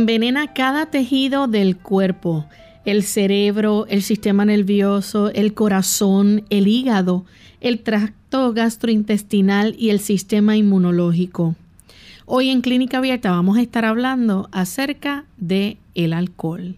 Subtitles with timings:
[0.00, 2.46] Envenena cada tejido del cuerpo,
[2.86, 7.26] el cerebro, el sistema nervioso, el corazón, el hígado,
[7.60, 11.54] el tracto gastrointestinal y el sistema inmunológico.
[12.24, 16.76] Hoy en Clínica Abierta vamos a estar hablando acerca de el alcohol.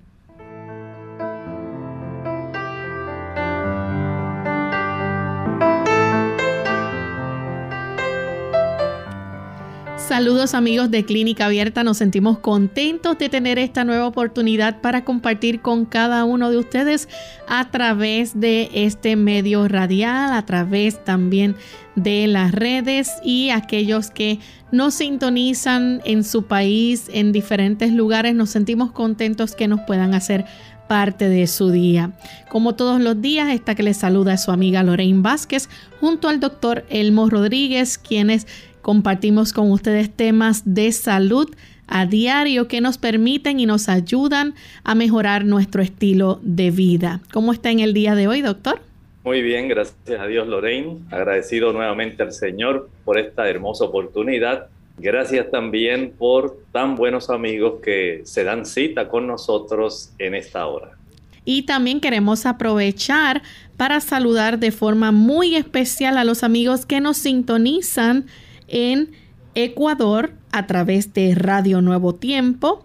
[10.12, 15.62] Saludos amigos de Clínica Abierta, nos sentimos contentos de tener esta nueva oportunidad para compartir
[15.62, 17.08] con cada uno de ustedes
[17.48, 21.56] a través de este medio radial, a través también
[21.96, 24.38] de las redes y aquellos que
[24.70, 30.44] nos sintonizan en su país, en diferentes lugares, nos sentimos contentos que nos puedan hacer
[30.88, 32.12] parte de su día.
[32.50, 36.38] Como todos los días, esta que les saluda es su amiga Lorraine Vázquez junto al
[36.38, 38.46] doctor Elmo Rodríguez, quienes
[38.82, 41.48] Compartimos con ustedes temas de salud
[41.86, 47.20] a diario que nos permiten y nos ayudan a mejorar nuestro estilo de vida.
[47.32, 48.80] ¿Cómo está en el día de hoy, doctor?
[49.24, 50.98] Muy bien, gracias a Dios, Lorraine.
[51.10, 54.66] Agradecido nuevamente al Señor por esta hermosa oportunidad.
[54.98, 60.96] Gracias también por tan buenos amigos que se dan cita con nosotros en esta hora.
[61.44, 63.42] Y también queremos aprovechar
[63.76, 68.26] para saludar de forma muy especial a los amigos que nos sintonizan
[68.72, 69.12] en
[69.54, 72.84] Ecuador a través de Radio Nuevo Tiempo,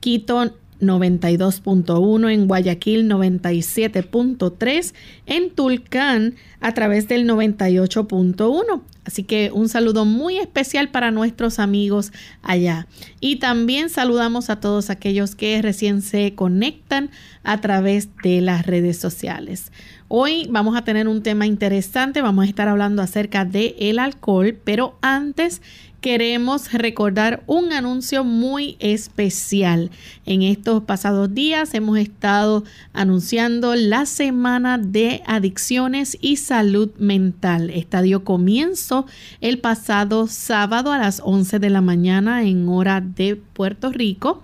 [0.00, 0.52] Quito
[0.82, 4.94] 92.1, en Guayaquil 97.3,
[5.26, 8.82] en Tulcán a través del 98.1.
[9.04, 12.12] Así que un saludo muy especial para nuestros amigos
[12.42, 12.86] allá.
[13.20, 17.10] Y también saludamos a todos aquellos que recién se conectan
[17.42, 19.72] a través de las redes sociales.
[20.14, 24.58] Hoy vamos a tener un tema interesante, vamos a estar hablando acerca de el alcohol,
[24.62, 25.62] pero antes
[26.02, 29.90] queremos recordar un anuncio muy especial.
[30.26, 32.62] En estos pasados días hemos estado
[32.92, 37.70] anunciando la semana de adicciones y salud mental.
[37.70, 39.06] Esta dio comienzo
[39.40, 44.42] el pasado sábado a las 11 de la mañana en hora de Puerto Rico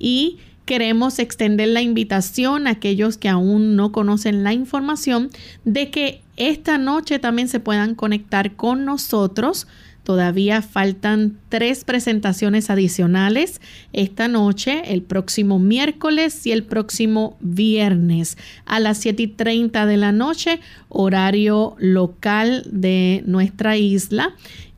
[0.00, 5.30] y queremos extender la invitación a aquellos que aún no conocen la información
[5.64, 9.66] de que esta noche también se puedan conectar con nosotros.
[10.02, 13.62] Todavía faltan tres presentaciones adicionales
[13.94, 18.36] esta noche, el próximo miércoles y el próximo viernes
[18.66, 20.60] a las 7 y 30 de la noche,
[20.90, 24.34] horario local de nuestra isla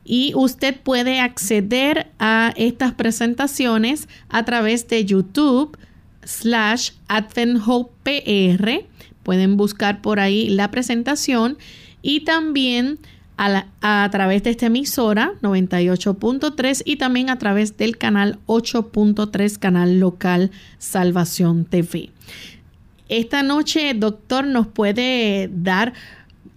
[0.07, 5.77] y usted puede acceder a estas presentaciones a través de YouTube
[6.23, 6.91] slash
[8.03, 8.85] PR.
[9.23, 11.57] Pueden buscar por ahí la presentación
[12.01, 12.99] y también
[13.35, 19.99] a, a, través de esta emisora 98.3 y también a través del canal 8.3 canal
[19.99, 22.11] local Salvación TV.
[23.09, 25.93] Esta noche, doctor, nos puede dar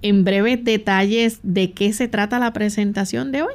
[0.03, 3.55] en breves detalles de qué se trata la presentación de hoy?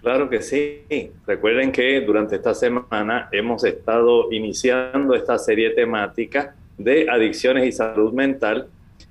[0.00, 0.82] Claro que sí.
[1.26, 8.12] Recuerden que durante esta semana hemos estado iniciando esta serie temática de adicciones y salud
[8.12, 8.68] mental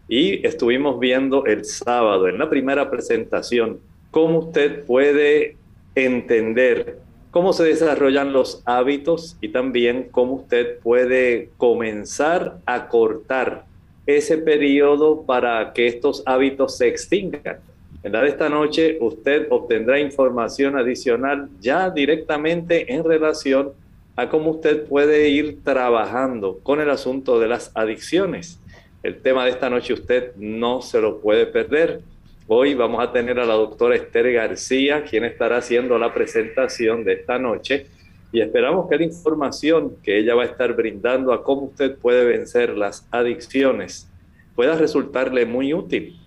[0.08, 5.58] y estuvimos viendo el sábado en la primera presentación cómo usted puede
[5.96, 7.00] entender
[7.30, 13.67] cómo se desarrollan los hábitos y también cómo usted puede comenzar a cortar
[14.08, 17.60] ese periodo para que estos hábitos se extingan.
[18.04, 23.74] En la de esta noche usted obtendrá información adicional ya directamente en relación
[24.16, 28.60] a cómo usted puede ir trabajando con el asunto de las adicciones.
[29.04, 32.02] El tema de esta noche usted no se lo puede perder.
[32.48, 37.14] Hoy vamos a tener a la doctora Esther García, quien estará haciendo la presentación de
[37.14, 37.88] esta noche
[38.32, 42.26] y esperamos que la información que ella va a estar brindando a cómo usted puede
[42.26, 44.10] vencer las adicciones
[44.58, 46.20] pueda resultarle muy útil.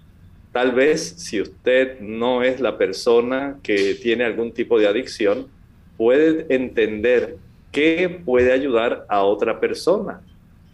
[0.52, 5.48] Tal vez si usted no es la persona que tiene algún tipo de adicción,
[5.96, 7.36] puede entender
[7.72, 10.22] que puede ayudar a otra persona.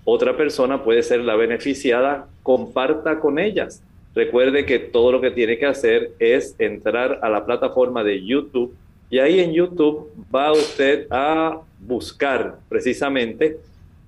[0.04, 3.82] Otra persona puede ser la beneficiada, comparta con ellas.
[4.14, 8.74] recuerde que todo lo que tiene que hacer es entrar a la plataforma de YouTube
[9.08, 13.58] y ahí en YouTube va usted a buscar precisamente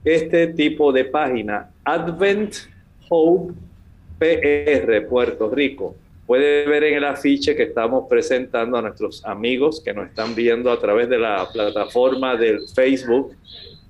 [0.05, 2.55] este tipo de página, Advent
[3.09, 3.55] Hope
[4.19, 5.95] PR Puerto Rico.
[6.27, 10.71] Puede ver en el afiche que estamos presentando a nuestros amigos que nos están viendo
[10.71, 13.35] a través de la plataforma del Facebook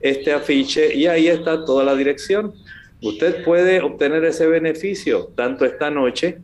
[0.01, 2.53] este afiche y ahí está toda la dirección.
[3.03, 6.39] Usted puede obtener ese beneficio tanto esta noche,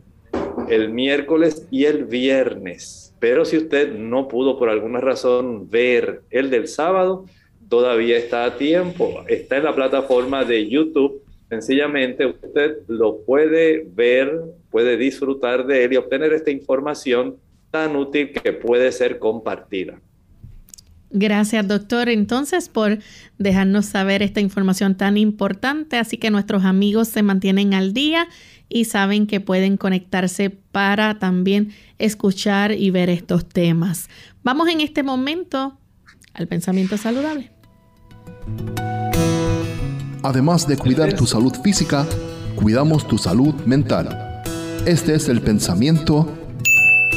[0.69, 3.04] el miércoles y el viernes.
[3.19, 7.25] Pero si usted no pudo por alguna razón ver el del sábado,
[7.69, 9.23] todavía está a tiempo.
[9.27, 11.21] Está en la plataforma de YouTube.
[11.49, 14.41] Sencillamente usted lo puede ver,
[14.71, 17.37] puede disfrutar de él y obtener esta información
[17.71, 19.99] tan útil que puede ser compartida.
[21.17, 22.97] Gracias, doctor, entonces por
[23.37, 25.97] dejarnos saber esta información tan importante.
[25.97, 28.27] Así que nuestros amigos se mantienen al día
[28.69, 34.09] y saben que pueden conectarse para también escuchar y ver estos temas.
[34.43, 35.77] Vamos en este momento
[36.33, 37.51] al pensamiento saludable.
[40.23, 42.05] Además de cuidar tu salud física,
[42.55, 44.43] cuidamos tu salud mental.
[44.85, 46.27] Este es el pensamiento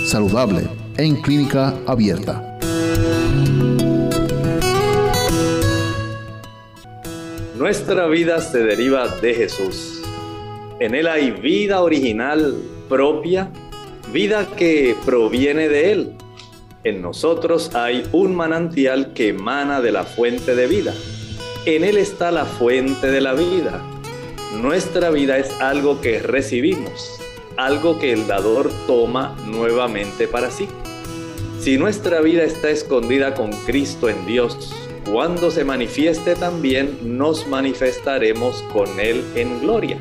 [0.06, 2.58] saludable en clínica abierta.
[7.56, 9.97] Nuestra vida se deriva de Jesús.
[10.80, 12.54] En Él hay vida original
[12.88, 13.50] propia,
[14.12, 16.12] vida que proviene de Él.
[16.84, 20.94] En nosotros hay un manantial que emana de la fuente de vida.
[21.66, 23.82] En Él está la fuente de la vida.
[24.62, 27.20] Nuestra vida es algo que recibimos,
[27.56, 30.68] algo que el dador toma nuevamente para sí.
[31.58, 34.72] Si nuestra vida está escondida con Cristo en Dios,
[35.10, 39.98] cuando se manifieste también nos manifestaremos con Él en gloria.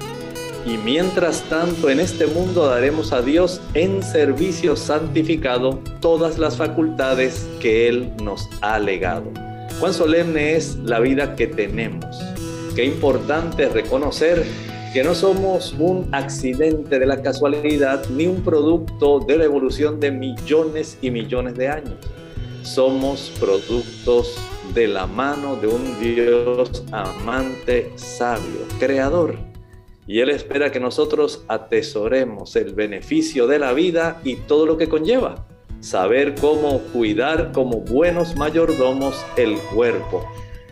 [0.68, 7.48] Y mientras tanto en este mundo daremos a Dios en servicio santificado todas las facultades
[7.62, 9.32] que Él nos ha legado.
[9.80, 12.06] Cuán solemne es la vida que tenemos.
[12.76, 14.44] Qué importante reconocer
[14.94, 20.12] que no somos un accidente de la casualidad ni un producto de la evolución de
[20.12, 21.96] millones y millones de años.
[22.64, 24.36] Somos productos
[24.74, 29.47] de la mano de un Dios amante, sabio, creador.
[30.08, 34.88] Y Él espera que nosotros atesoremos el beneficio de la vida y todo lo que
[34.88, 35.46] conlleva.
[35.82, 40.26] Saber cómo cuidar como buenos mayordomos el cuerpo.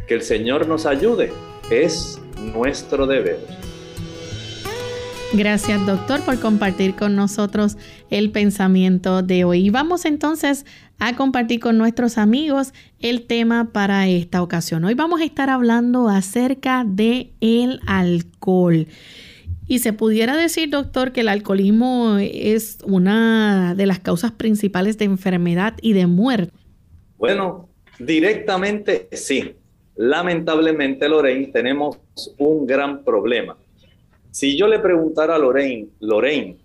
[0.08, 1.34] Que el Señor nos ayude
[1.70, 2.20] es
[2.54, 3.40] nuestro deber.
[5.34, 7.78] Gracias, doctor, por compartir con nosotros
[8.10, 9.66] el pensamiento de hoy.
[9.66, 10.66] Y vamos entonces
[10.98, 14.86] a compartir con nuestros amigos el tema para esta ocasión.
[14.86, 18.88] Hoy vamos a estar hablando acerca de el alcohol.
[19.68, 25.06] Y se pudiera decir, doctor, que el alcoholismo es una de las causas principales de
[25.06, 26.54] enfermedad y de muerte.
[27.18, 27.70] Bueno,
[28.00, 29.56] directamente sí.
[29.96, 31.98] Lamentablemente, Lorraine, tenemos
[32.38, 33.56] un gran problema
[34.36, 36.58] si yo le preguntara a Lorraine, Lorraine,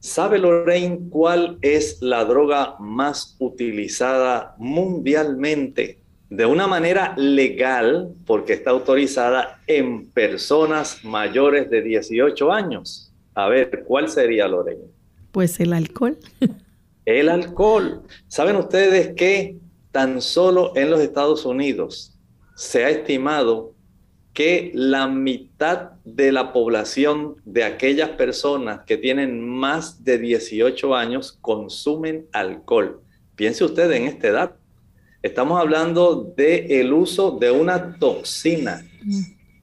[0.00, 6.01] ¿sabe Lorraine cuál es la droga más utilizada mundialmente
[6.36, 13.12] de una manera legal, porque está autorizada en personas mayores de 18 años?
[13.34, 14.86] A ver, ¿cuál sería Lorraine?
[15.30, 16.16] Pues el alcohol.
[17.04, 18.02] el alcohol.
[18.28, 19.58] ¿Saben ustedes que
[19.90, 22.18] tan solo en los Estados Unidos
[22.56, 23.74] se ha estimado
[24.32, 31.36] que la mitad de la población de aquellas personas que tienen más de 18 años
[31.42, 33.02] consumen alcohol.
[33.36, 34.56] Piense usted en esta edad.
[35.22, 38.84] Estamos hablando del el uso de una toxina.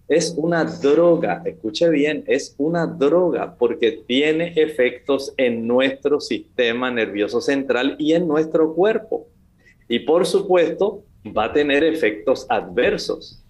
[0.08, 7.42] Es una droga, escuche bien, es una droga porque tiene efectos en nuestro sistema nervioso
[7.42, 9.28] central y en nuestro cuerpo.
[9.88, 13.44] Y por supuesto, va a tener efectos adversos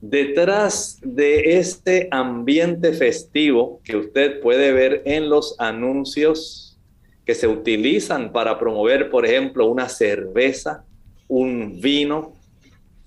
[0.00, 6.78] Detrás de este ambiente festivo que usted puede ver en los anuncios
[7.26, 10.86] que se utilizan para promover, por ejemplo, una cerveza,
[11.30, 12.34] un vino,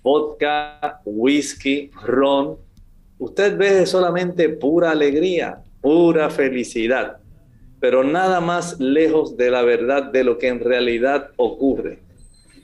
[0.01, 2.57] vodka, whisky, ron,
[3.19, 7.17] usted ve solamente pura alegría, pura felicidad,
[7.79, 11.99] pero nada más lejos de la verdad de lo que en realidad ocurre.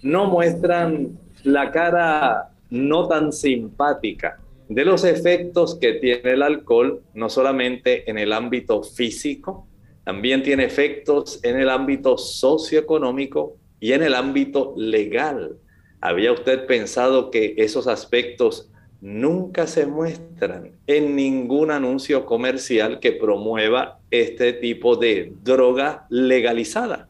[0.02, 4.40] No muestran la cara no tan simpática
[4.70, 9.68] de los efectos que tiene el alcohol, no solamente en el ámbito físico,
[10.06, 15.58] también tiene efectos en el ámbito socioeconómico y en el ámbito legal.
[16.02, 18.70] ¿Había usted pensado que esos aspectos
[19.02, 27.08] nunca se muestran en ningún anuncio comercial que promueva este tipo de droga legalizada.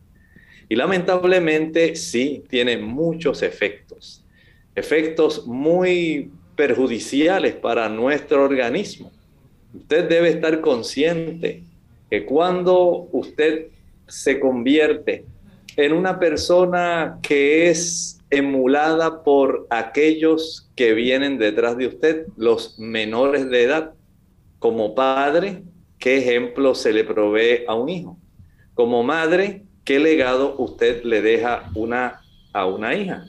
[0.67, 4.23] Y lamentablemente sí, tiene muchos efectos,
[4.75, 9.11] efectos muy perjudiciales para nuestro organismo.
[9.73, 11.63] Usted debe estar consciente
[12.09, 13.67] que cuando usted
[14.07, 15.25] se convierte
[15.79, 23.49] en una persona que es emulada por aquellos que vienen detrás de usted, los menores
[23.49, 23.93] de edad,
[24.59, 25.63] como padre,
[25.97, 28.17] ¿qué ejemplo se le provee a un hijo?
[28.73, 31.63] Como madre, ¿qué legado usted le deja
[32.51, 33.23] a una hija?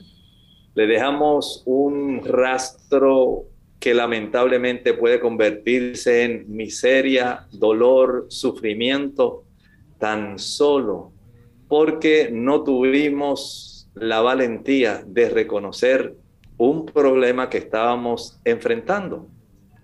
[0.74, 3.44] Le dejamos un rastro
[3.78, 9.44] que lamentablemente puede convertirse en miseria, dolor, sufrimiento,
[10.00, 11.12] tan solo
[11.70, 16.16] porque no tuvimos la valentía de reconocer
[16.58, 19.28] un problema que estábamos enfrentando.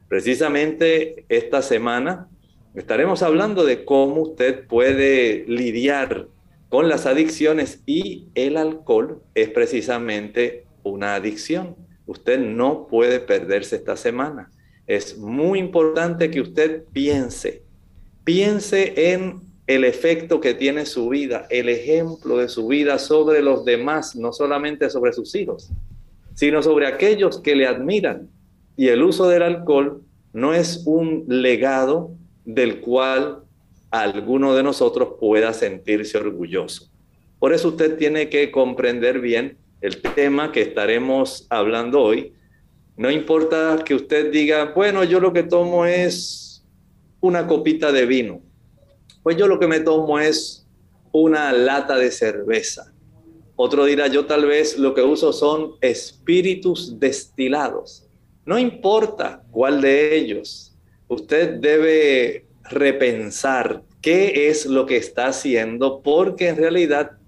[0.08, 2.28] Precisamente esta semana
[2.74, 6.26] estaremos hablando de cómo usted puede lidiar
[6.70, 11.76] con las adicciones y el alcohol es precisamente una adicción.
[12.06, 14.50] Usted no puede perderse esta semana.
[14.88, 17.62] Es muy importante que usted piense,
[18.24, 23.64] piense en el efecto que tiene su vida, el ejemplo de su vida sobre los
[23.64, 25.70] demás, no solamente sobre sus hijos,
[26.34, 28.28] sino sobre aquellos que le admiran.
[28.76, 32.10] Y el uso del alcohol no es un legado
[32.44, 33.40] del cual
[33.90, 36.88] alguno de nosotros pueda sentirse orgulloso.
[37.38, 42.32] Por eso usted tiene que comprender bien el tema que estaremos hablando hoy.
[42.96, 46.64] No importa que usted diga, bueno, yo lo que tomo es
[47.20, 48.40] una copita de vino.
[49.26, 50.68] Pues yo lo que me tomo es
[51.10, 52.92] una lata de cerveza.
[53.56, 58.06] Otro dirá, yo tal vez lo que uso son espíritus destilados.
[58.44, 60.76] No importa cuál de ellos.
[61.08, 67.18] Usted debe repensar qué es lo que está haciendo porque en realidad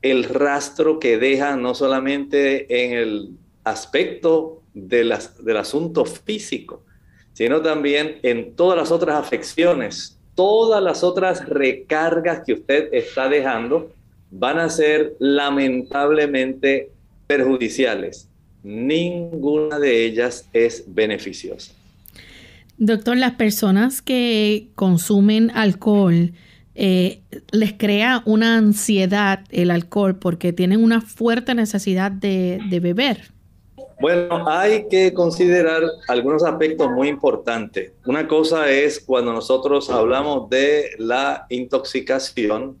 [0.00, 3.30] el rastro que deja no solamente en el
[3.64, 6.86] aspecto del asunto físico,
[7.34, 13.92] sino también en todas las otras afecciones, todas las otras recargas que usted está dejando
[14.30, 16.90] van a ser lamentablemente
[17.26, 18.28] perjudiciales.
[18.62, 21.72] Ninguna de ellas es beneficiosa.
[22.78, 26.32] Doctor, las personas que consumen alcohol,
[26.74, 27.20] eh,
[27.52, 33.33] les crea una ansiedad el alcohol porque tienen una fuerte necesidad de, de beber.
[34.00, 37.92] Bueno, hay que considerar algunos aspectos muy importantes.
[38.06, 42.78] Una cosa es cuando nosotros hablamos de la intoxicación.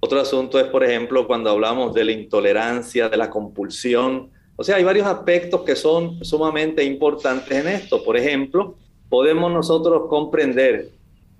[0.00, 4.30] Otro asunto es, por ejemplo, cuando hablamos de la intolerancia, de la compulsión.
[4.56, 8.04] O sea, hay varios aspectos que son sumamente importantes en esto.
[8.04, 8.76] Por ejemplo,
[9.08, 10.90] podemos nosotros comprender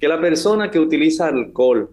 [0.00, 1.88] que la persona que utiliza alcohol,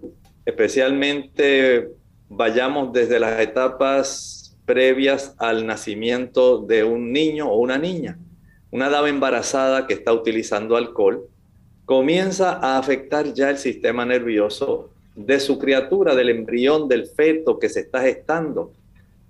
[0.46, 1.90] especialmente
[2.30, 4.41] vayamos desde las etapas
[4.72, 8.18] previas al nacimiento de un niño o una niña,
[8.72, 11.28] una dama embarazada que está utilizando alcohol,
[11.84, 17.68] comienza a afectar ya el sistema nervioso de su criatura, del embrión, del feto que
[17.68, 18.72] se está gestando.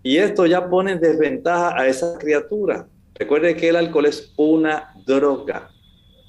[0.03, 2.85] Y esto ya pone en desventaja a esa criatura.
[3.15, 5.71] Recuerde que el alcohol es una droga.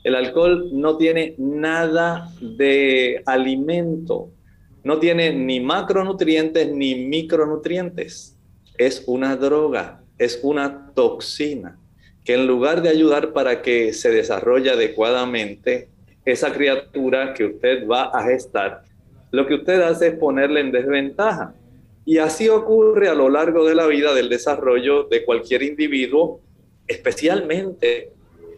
[0.05, 4.31] El alcohol no tiene nada de alimento,
[4.85, 8.32] no tiene ni macronutrientes ni micronutrientes.
[8.87, 11.79] Es una droga, es una toxina
[12.25, 15.89] que en lugar de ayudar para que se desarrolle adecuadamente
[16.25, 18.83] esa criatura que usted va a gestar,
[19.31, 21.55] lo que usted hace es ponerle en desventaja.
[22.05, 26.41] Y así ocurre a lo largo de la vida del desarrollo de cualquier individuo,
[26.89, 28.11] especialmente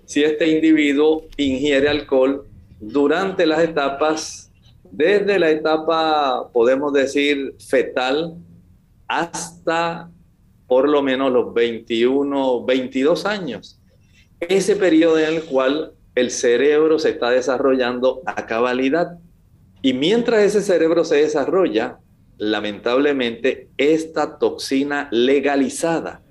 [0.07, 2.47] si este individuo ingiere alcohol
[2.81, 4.51] durante las etapas,
[4.91, 8.37] desde la etapa, podemos decir, fetal,
[9.07, 10.11] hasta
[10.67, 13.81] por lo menos los 21, 22 años.
[14.41, 19.19] Ese periodo en el cual el cerebro se está desarrollando a cabalidad.
[19.83, 21.99] Y mientras ese cerebro se desarrolla,
[22.39, 26.23] lamentablemente, esta toxina legalizada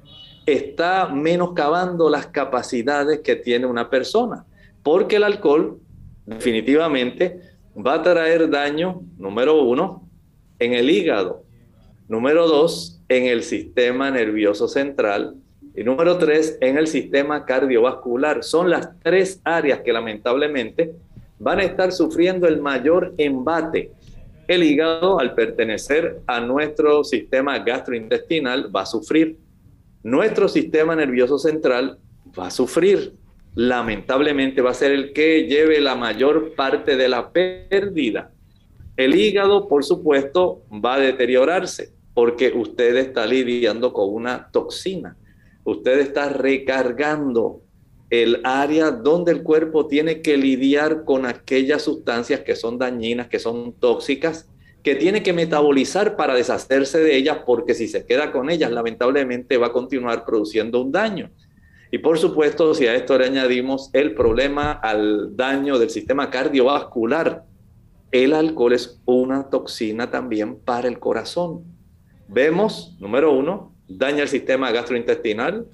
[0.45, 4.45] está menoscabando las capacidades que tiene una persona,
[4.81, 5.79] porque el alcohol
[6.25, 7.39] definitivamente
[7.75, 10.09] va a traer daño, número uno,
[10.59, 11.43] en el hígado,
[12.07, 15.35] número dos, en el sistema nervioso central
[15.75, 18.43] y número tres, en el sistema cardiovascular.
[18.43, 20.93] Son las tres áreas que lamentablemente
[21.39, 23.91] van a estar sufriendo el mayor embate.
[24.47, 29.37] El hígado, al pertenecer a nuestro sistema gastrointestinal, va a sufrir
[30.03, 31.97] nuestro sistema nervioso central
[32.37, 33.13] va a sufrir.
[33.55, 38.31] Lamentablemente va a ser el que lleve la mayor parte de la pérdida.
[38.97, 45.17] El hígado, por supuesto, va a deteriorarse porque usted está lidiando con una toxina.
[45.63, 47.61] Usted está recargando
[48.09, 53.39] el área donde el cuerpo tiene que lidiar con aquellas sustancias que son dañinas, que
[53.39, 54.47] son tóxicas,
[54.83, 59.57] que tiene que metabolizar para deshacerse de ellas, porque si se queda con ellas, lamentablemente
[59.57, 61.31] va a continuar produciendo un daño.
[61.89, 67.45] Y por supuesto, si a esto le añadimos el problema al daño del sistema cardiovascular,
[68.11, 71.63] el alcohol es una toxina también para el corazón.
[72.27, 75.67] Vemos, número uno, daña el sistema gastrointestinal,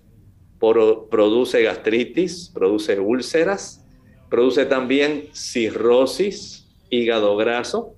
[0.60, 3.86] produce gastritis, produce úlceras,
[4.30, 7.96] produce también cirrosis, hígado graso.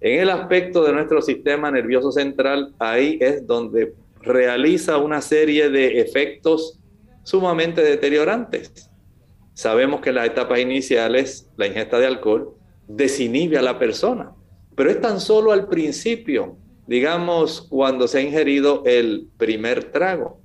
[0.00, 6.00] En el aspecto de nuestro sistema nervioso central, ahí es donde realiza una serie de
[6.00, 6.78] efectos
[7.24, 8.90] sumamente deteriorantes.
[9.54, 12.54] Sabemos que en las etapas iniciales la ingesta de alcohol
[12.86, 14.32] desinhibe a la persona,
[14.76, 16.56] pero es tan solo al principio,
[16.88, 20.40] digamos, cuando se ha ingerido el primer trago.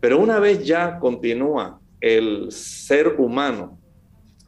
[0.00, 3.78] Pero una vez ya continúa el ser humano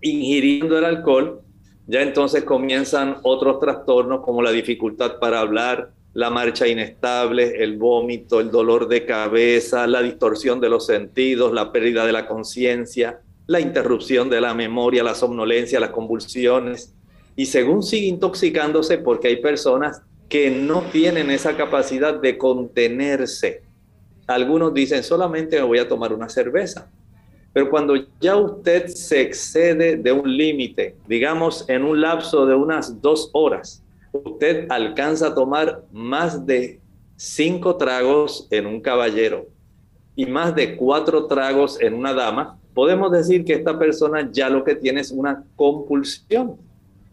[0.02, 1.40] ingiriendo el alcohol,
[1.86, 8.40] ya entonces comienzan otros trastornos como la dificultad para hablar, la marcha inestable, el vómito,
[8.40, 13.60] el dolor de cabeza, la distorsión de los sentidos, la pérdida de la conciencia, la
[13.60, 16.92] interrupción de la memoria, la somnolencia, las convulsiones.
[17.36, 23.62] Y según sigue intoxicándose, porque hay personas que no tienen esa capacidad de contenerse.
[24.26, 26.90] Algunos dicen, solamente me voy a tomar una cerveza.
[27.52, 33.00] Pero cuando ya usted se excede de un límite, digamos en un lapso de unas
[33.00, 36.80] dos horas, usted alcanza a tomar más de
[37.16, 39.46] cinco tragos en un caballero
[40.14, 44.64] y más de cuatro tragos en una dama, podemos decir que esta persona ya lo
[44.64, 46.56] que tiene es una compulsión.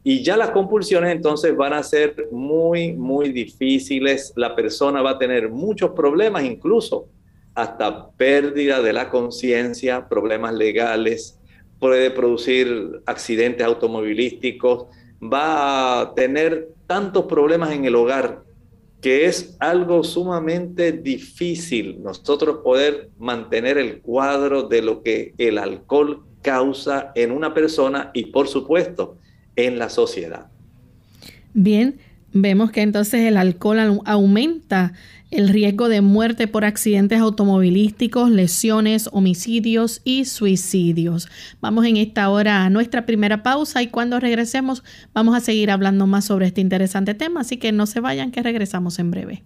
[0.03, 4.33] Y ya las compulsiones entonces van a ser muy, muy difíciles.
[4.35, 7.07] La persona va a tener muchos problemas, incluso
[7.55, 11.39] hasta pérdida de la conciencia, problemas legales,
[11.79, 14.87] puede producir accidentes automovilísticos,
[15.21, 18.43] va a tener tantos problemas en el hogar
[19.03, 26.23] que es algo sumamente difícil nosotros poder mantener el cuadro de lo que el alcohol
[26.41, 29.17] causa en una persona y por supuesto
[29.55, 30.47] en la sociedad.
[31.53, 31.99] Bien,
[32.31, 34.93] vemos que entonces el alcohol aumenta
[35.33, 41.27] el riesgo de muerte por accidentes automovilísticos, lesiones, homicidios y suicidios.
[41.59, 46.05] Vamos en esta hora a nuestra primera pausa y cuando regresemos vamos a seguir hablando
[46.05, 49.43] más sobre este interesante tema, así que no se vayan que regresamos en breve.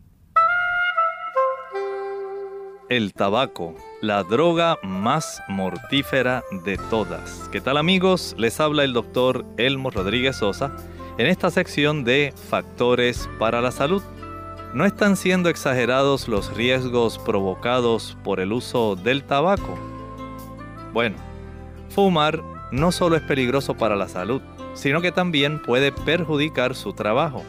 [2.90, 7.50] El tabaco, la droga más mortífera de todas.
[7.52, 8.34] ¿Qué tal amigos?
[8.38, 10.74] Les habla el doctor Elmo Rodríguez Sosa
[11.18, 14.02] en esta sección de Factores para la Salud.
[14.74, 19.78] ¿No están siendo exagerados los riesgos provocados por el uso del tabaco?
[20.94, 21.18] Bueno,
[21.90, 24.42] fumar no solo es peligroso para la salud,
[24.76, 27.44] sino que también puede perjudicar su trabajo.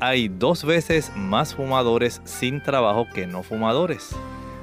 [0.00, 4.14] Hay dos veces más fumadores sin trabajo que no fumadores.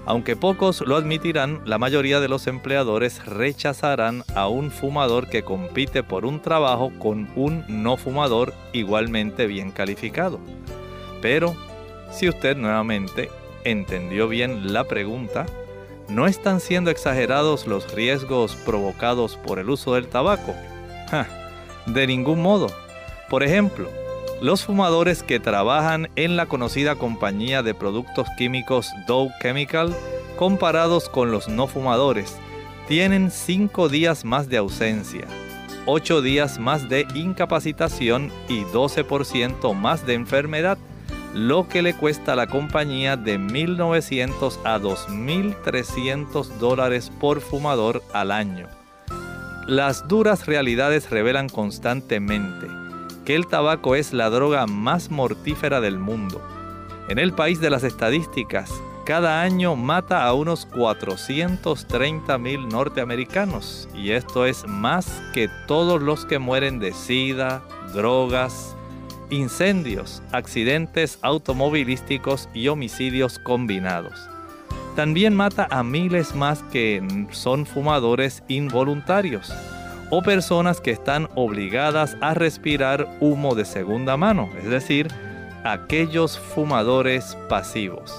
[0.07, 6.01] Aunque pocos lo admitirán, la mayoría de los empleadores rechazarán a un fumador que compite
[6.01, 10.39] por un trabajo con un no fumador igualmente bien calificado.
[11.21, 11.57] Pero
[12.09, 13.29] si usted nuevamente
[13.65, 15.45] entendió bien la pregunta,
[16.07, 20.55] ¿no están siendo exagerados los riesgos provocados por el uso del tabaco?
[21.85, 22.67] de ningún modo.
[23.29, 23.89] Por ejemplo,
[24.41, 29.95] los fumadores que trabajan en la conocida compañía de productos químicos Dow Chemical,
[30.37, 32.37] comparados con los no fumadores,
[32.87, 35.25] tienen 5 días más de ausencia,
[35.87, 40.77] 8 días más de incapacitación y 12% más de enfermedad
[41.33, 48.31] lo que le cuesta a la compañía de 1.900 a 2.300 dólares por fumador al
[48.31, 48.67] año.
[49.67, 52.67] Las duras realidades revelan constantemente
[53.27, 56.41] que el tabaco es la droga más mortífera del mundo.
[57.09, 58.71] En el país de las estadísticas,
[59.05, 66.23] cada año mata a unos 430 mil norteamericanos y esto es más que todos los
[66.23, 67.61] que mueren de sida,
[67.93, 68.77] drogas,
[69.29, 74.29] incendios, accidentes automovilísticos y homicidios combinados.
[74.95, 79.51] También mata a miles más que son fumadores involuntarios
[80.09, 85.07] o personas que están obligadas a respirar humo de segunda mano, es decir,
[85.63, 88.13] aquellos fumadores pasivos.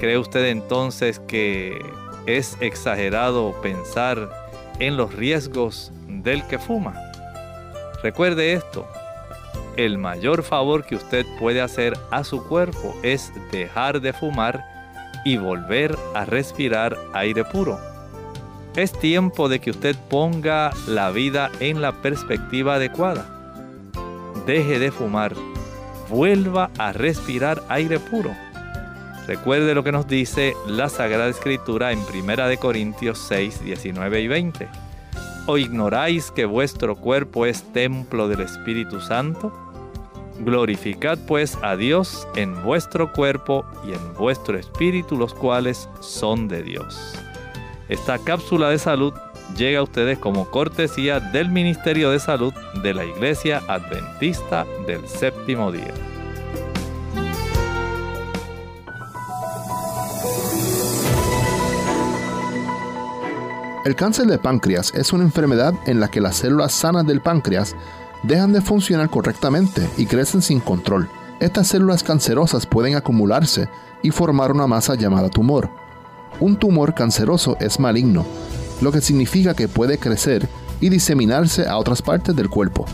[0.00, 1.78] ¿Cree usted entonces que
[2.26, 4.30] es exagerado pensar
[4.78, 6.94] en los riesgos del que fuma?
[8.02, 8.88] Recuerde esto,
[9.76, 14.64] el mayor favor que usted puede hacer a su cuerpo es dejar de fumar
[15.24, 17.89] y volver a respirar aire puro.
[18.76, 23.26] Es tiempo de que usted ponga la vida en la perspectiva adecuada.
[24.46, 25.34] Deje de fumar,
[26.08, 28.30] vuelva a respirar aire puro.
[29.26, 34.68] Recuerde lo que nos dice la Sagrada Escritura en 1 Corintios 6, 19 y 20.
[35.46, 39.52] ¿O ignoráis que vuestro cuerpo es templo del Espíritu Santo?
[40.40, 46.62] Glorificad pues a Dios en vuestro cuerpo y en vuestro espíritu, los cuales son de
[46.62, 47.20] Dios.
[47.90, 49.12] Esta cápsula de salud
[49.56, 55.72] llega a ustedes como cortesía del Ministerio de Salud de la Iglesia Adventista del Séptimo
[55.72, 55.92] Día.
[63.84, 67.74] El cáncer de páncreas es una enfermedad en la que las células sanas del páncreas
[68.22, 71.08] dejan de funcionar correctamente y crecen sin control.
[71.40, 73.68] Estas células cancerosas pueden acumularse
[74.00, 75.79] y formar una masa llamada tumor.
[76.40, 78.24] Un tumor canceroso es maligno,
[78.80, 80.48] lo que significa que puede crecer
[80.80, 82.86] y diseminarse a otras partes del cuerpo.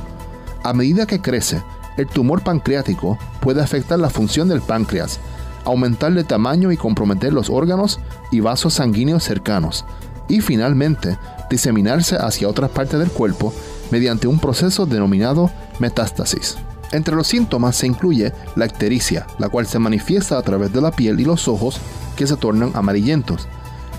[0.65, 1.63] A medida que crece,
[1.97, 5.21] el tumor pancreático puede afectar la función del páncreas,
[5.65, 8.01] aumentar de tamaño y comprometer los órganos
[8.33, 9.85] y vasos sanguíneos cercanos,
[10.29, 11.17] y finalmente
[11.49, 13.53] diseminarse hacia otras partes del cuerpo
[13.91, 16.57] mediante un proceso denominado metástasis.
[16.93, 20.91] Entre los síntomas se incluye la ictericia, la cual se manifiesta a través de la
[20.91, 21.81] piel y los ojos
[22.17, 23.49] que se tornan amarillentos.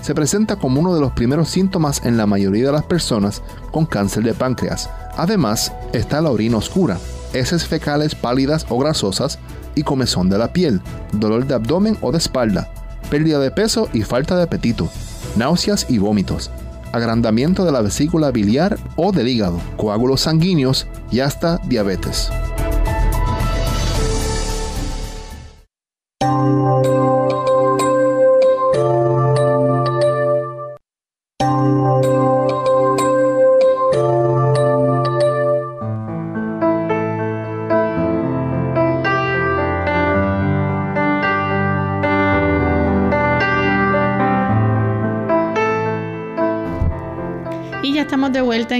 [0.00, 3.84] Se presenta como uno de los primeros síntomas en la mayoría de las personas con
[3.84, 4.88] cáncer de páncreas.
[5.16, 6.98] Además, está la orina oscura,
[7.32, 9.38] heces fecales pálidas o grasosas
[9.74, 10.80] y comezón de la piel,
[11.12, 12.72] dolor de abdomen o de espalda,
[13.10, 14.88] pérdida de peso y falta de apetito,
[15.36, 16.50] náuseas y vómitos
[16.92, 22.30] agrandamiento de la vesícula biliar o del hígado, coágulos sanguíneos y hasta diabetes.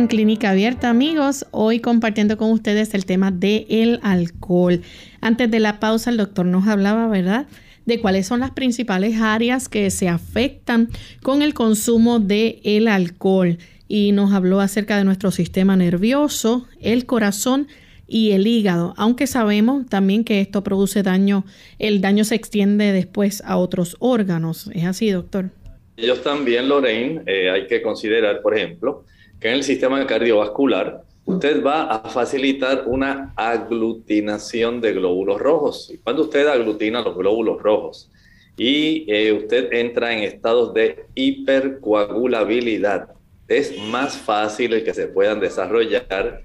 [0.08, 1.46] Clínica Abierta, amigos.
[1.50, 4.80] Hoy compartiendo con ustedes el tema del el alcohol.
[5.20, 7.46] Antes de la pausa, el doctor nos hablaba, ¿verdad?
[7.84, 10.88] De cuáles son las principales áreas que se afectan
[11.22, 13.58] con el consumo del el alcohol.
[13.86, 17.68] Y nos habló acerca de nuestro sistema nervioso, el corazón
[18.06, 21.44] y el hígado, aunque sabemos también que esto produce daño,
[21.78, 24.70] el daño se extiende después a otros órganos.
[24.72, 25.50] ¿Es así, doctor?
[25.98, 29.04] Ellos también, Lorraine, eh, hay que considerar, por ejemplo,
[29.40, 35.90] que en el sistema cardiovascular usted va a facilitar una aglutinación de glóbulos rojos.
[35.92, 38.10] Y cuando usted aglutina los glóbulos rojos
[38.56, 43.10] y eh, usted entra en estados de hipercoagulabilidad,
[43.46, 46.42] es más fácil el que se puedan desarrollar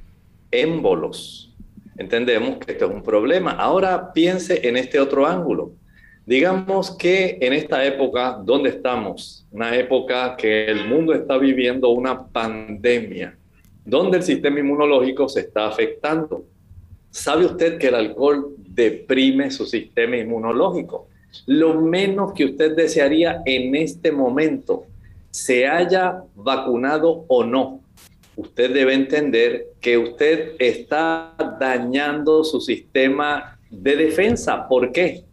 [0.52, 1.54] émbolos.
[1.98, 3.52] Entendemos que esto es un problema.
[3.52, 5.74] Ahora piense en este otro ángulo.
[6.26, 12.28] Digamos que en esta época donde estamos, una época que el mundo está viviendo una
[12.28, 13.38] pandemia,
[13.84, 16.46] donde el sistema inmunológico se está afectando.
[17.10, 21.08] ¿Sabe usted que el alcohol deprime su sistema inmunológico?
[21.46, 24.86] Lo menos que usted desearía en este momento,
[25.30, 27.82] se haya vacunado o no,
[28.38, 34.68] usted debe entender que usted está dañando su sistema de defensa.
[34.70, 35.26] ¿Por qué?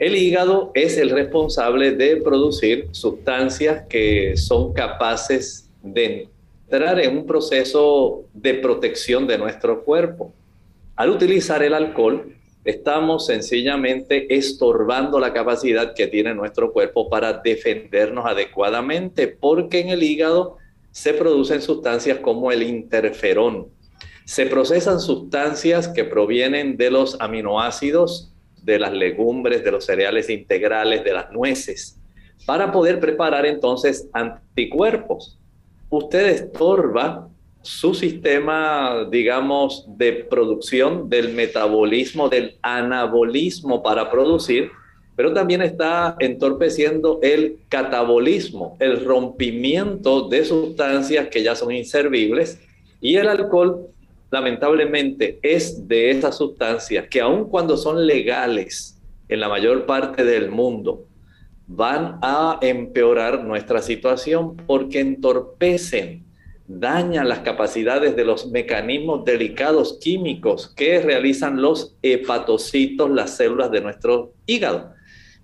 [0.00, 6.26] El hígado es el responsable de producir sustancias que son capaces de
[6.64, 10.32] entrar en un proceso de protección de nuestro cuerpo.
[10.96, 12.34] Al utilizar el alcohol,
[12.64, 20.02] estamos sencillamente estorbando la capacidad que tiene nuestro cuerpo para defendernos adecuadamente, porque en el
[20.02, 20.56] hígado
[20.92, 23.68] se producen sustancias como el interferón.
[24.24, 28.29] Se procesan sustancias que provienen de los aminoácidos
[28.64, 31.98] de las legumbres, de los cereales integrales, de las nueces,
[32.46, 35.38] para poder preparar entonces anticuerpos.
[35.88, 37.28] Usted estorba
[37.62, 44.70] su sistema, digamos, de producción del metabolismo, del anabolismo para producir,
[45.16, 52.58] pero también está entorpeciendo el catabolismo, el rompimiento de sustancias que ya son inservibles
[53.02, 53.88] y el alcohol
[54.30, 60.50] lamentablemente es de esas sustancias que aun cuando son legales en la mayor parte del
[60.50, 61.06] mundo,
[61.66, 66.24] van a empeorar nuestra situación porque entorpecen
[66.66, 73.80] daña las capacidades de los mecanismos delicados químicos que realizan los hepatocitos, las células de
[73.80, 74.92] nuestro hígado.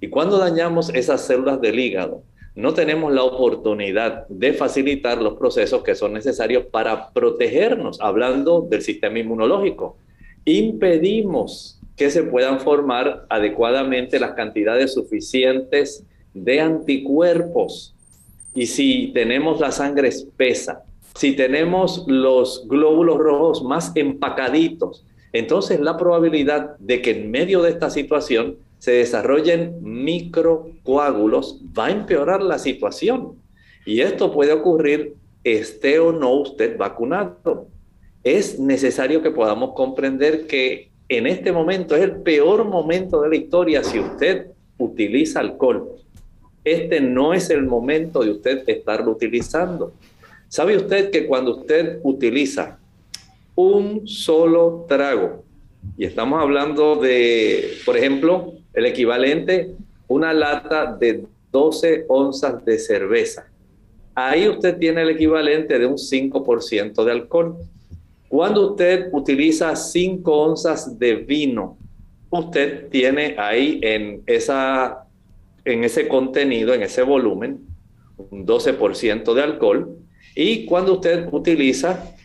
[0.00, 2.22] Y cuando dañamos esas células del hígado,
[2.56, 8.80] no tenemos la oportunidad de facilitar los procesos que son necesarios para protegernos, hablando del
[8.80, 9.98] sistema inmunológico.
[10.46, 17.94] Impedimos que se puedan formar adecuadamente las cantidades suficientes de anticuerpos.
[18.54, 20.82] Y si tenemos la sangre espesa,
[21.14, 27.70] si tenemos los glóbulos rojos más empacaditos, entonces la probabilidad de que en medio de
[27.70, 33.32] esta situación se desarrollen microcoágulos va a empeorar la situación.
[33.84, 37.66] Y esto puede ocurrir esté o no usted vacunado.
[38.22, 43.34] Es necesario que podamos comprender que en este momento es el peor momento de la
[43.34, 45.88] historia si usted utiliza alcohol.
[46.62, 49.94] Este no es el momento de usted estarlo utilizando.
[50.46, 52.78] ¿Sabe usted que cuando usted utiliza
[53.56, 55.42] un solo trago,
[55.96, 59.70] y estamos hablando de, por ejemplo, el equivalente,
[60.08, 63.48] una lata de 12 onzas de cerveza,
[64.14, 67.56] ahí usted tiene el equivalente de un 5% de alcohol.
[68.28, 71.78] Cuando usted utiliza 5 onzas de vino,
[72.30, 75.06] usted tiene ahí en, esa,
[75.64, 77.60] en ese contenido, en ese volumen,
[78.30, 79.96] un 12% de alcohol.
[80.34, 82.15] Y cuando usted utiliza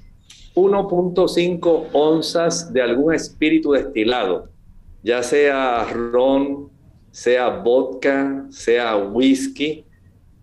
[0.56, 4.50] 1.5 onzas de algún espíritu destilado,
[5.04, 6.70] ya sea ron,
[7.12, 9.86] sea vodka, sea whisky,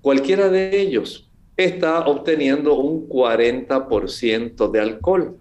[0.01, 5.37] cualquiera de ellos está obteniendo un 40% de alcohol.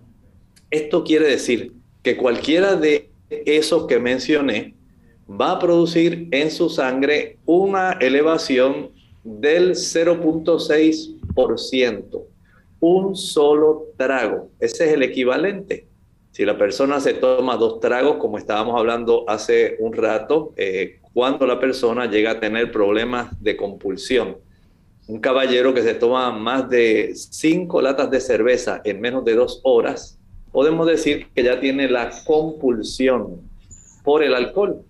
[0.72, 4.74] Esto quiere decir que cualquiera de esos que mencioné
[5.30, 8.92] va a producir en su sangre una elevación
[9.24, 11.16] del 0.6
[12.80, 14.50] un solo trago.
[14.60, 15.88] Ese es el equivalente.
[16.32, 21.48] Si la persona se toma dos tragos, como estábamos hablando hace un rato, eh, cuando
[21.48, 24.38] la persona llega a tener problemas de compulsión.
[25.08, 29.62] Un caballero que se toma más de cinco latas de cerveza en menos de dos
[29.64, 30.20] horas,
[30.52, 33.42] podemos decir que ya tiene la compulsión
[34.04, 34.82] por el alcohol.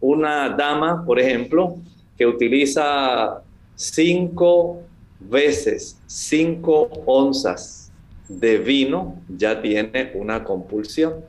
[0.00, 1.76] Una dama, por ejemplo,
[2.16, 3.42] que utiliza
[3.74, 4.80] cinco
[5.20, 7.90] veces 5 onzas
[8.28, 11.24] de vino ya tiene una compulsión.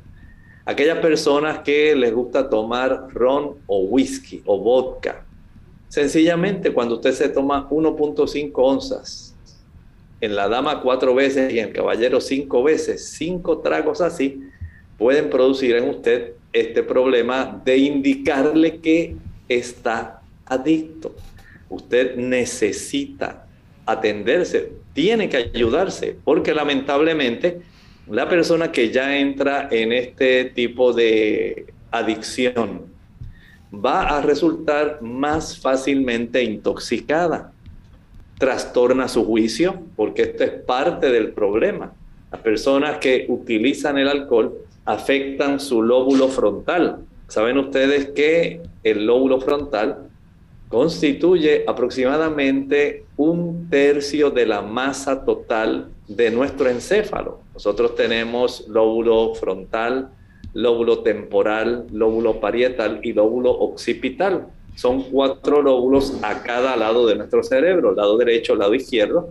[0.65, 5.25] Aquellas personas que les gusta tomar ron o whisky o vodka,
[5.87, 9.35] sencillamente cuando usted se toma 1.5 onzas,
[10.21, 14.43] en la dama cuatro veces y en el caballero cinco veces, cinco tragos así,
[14.97, 19.15] pueden producir en usted este problema de indicarle que
[19.47, 21.15] está adicto.
[21.69, 23.47] Usted necesita
[23.91, 27.61] atenderse, tiene que ayudarse, porque lamentablemente
[28.07, 32.83] la persona que ya entra en este tipo de adicción
[33.73, 37.51] va a resultar más fácilmente intoxicada,
[38.39, 41.93] trastorna su juicio, porque esto es parte del problema.
[42.31, 44.53] Las personas que utilizan el alcohol
[44.85, 47.05] afectan su lóbulo frontal.
[47.27, 50.08] Saben ustedes que el lóbulo frontal
[50.69, 57.39] constituye aproximadamente un tercio de la masa total de nuestro encéfalo.
[57.53, 60.09] Nosotros tenemos lóbulo frontal,
[60.53, 64.47] lóbulo temporal, lóbulo parietal y lóbulo occipital.
[64.75, 69.29] Son cuatro lóbulos a cada lado de nuestro cerebro, lado derecho, lado izquierdo.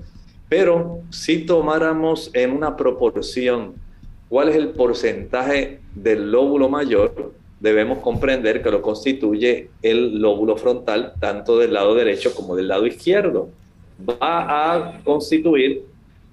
[0.48, 3.74] Pero si tomáramos en una proporción
[4.28, 11.14] cuál es el porcentaje del lóbulo mayor, debemos comprender que lo constituye el lóbulo frontal,
[11.20, 13.48] tanto del lado derecho como del lado izquierdo.
[14.08, 15.82] Va a constituir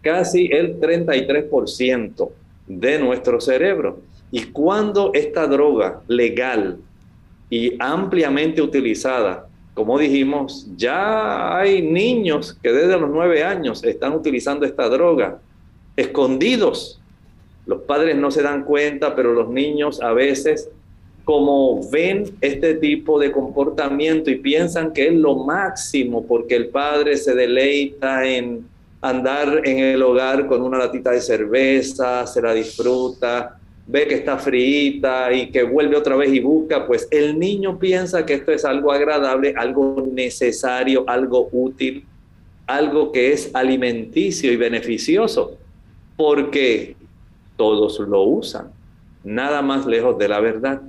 [0.01, 2.29] casi el 33%
[2.67, 3.99] de nuestro cerebro.
[4.31, 6.77] Y cuando esta droga legal
[7.49, 14.65] y ampliamente utilizada, como dijimos, ya hay niños que desde los nueve años están utilizando
[14.65, 15.39] esta droga,
[15.95, 17.01] escondidos.
[17.65, 20.69] Los padres no se dan cuenta, pero los niños a veces
[21.25, 27.17] como ven este tipo de comportamiento y piensan que es lo máximo porque el padre
[27.17, 28.65] se deleita en
[29.01, 33.57] andar en el hogar con una latita de cerveza, se la disfruta,
[33.88, 38.25] ve que está frita y que vuelve otra vez y busca, pues el niño piensa
[38.25, 42.05] que esto es algo agradable, algo necesario, algo útil,
[42.67, 45.57] algo que es alimenticio y beneficioso,
[46.15, 46.95] porque
[47.57, 48.71] todos lo usan,
[49.23, 50.81] nada más lejos de la verdad.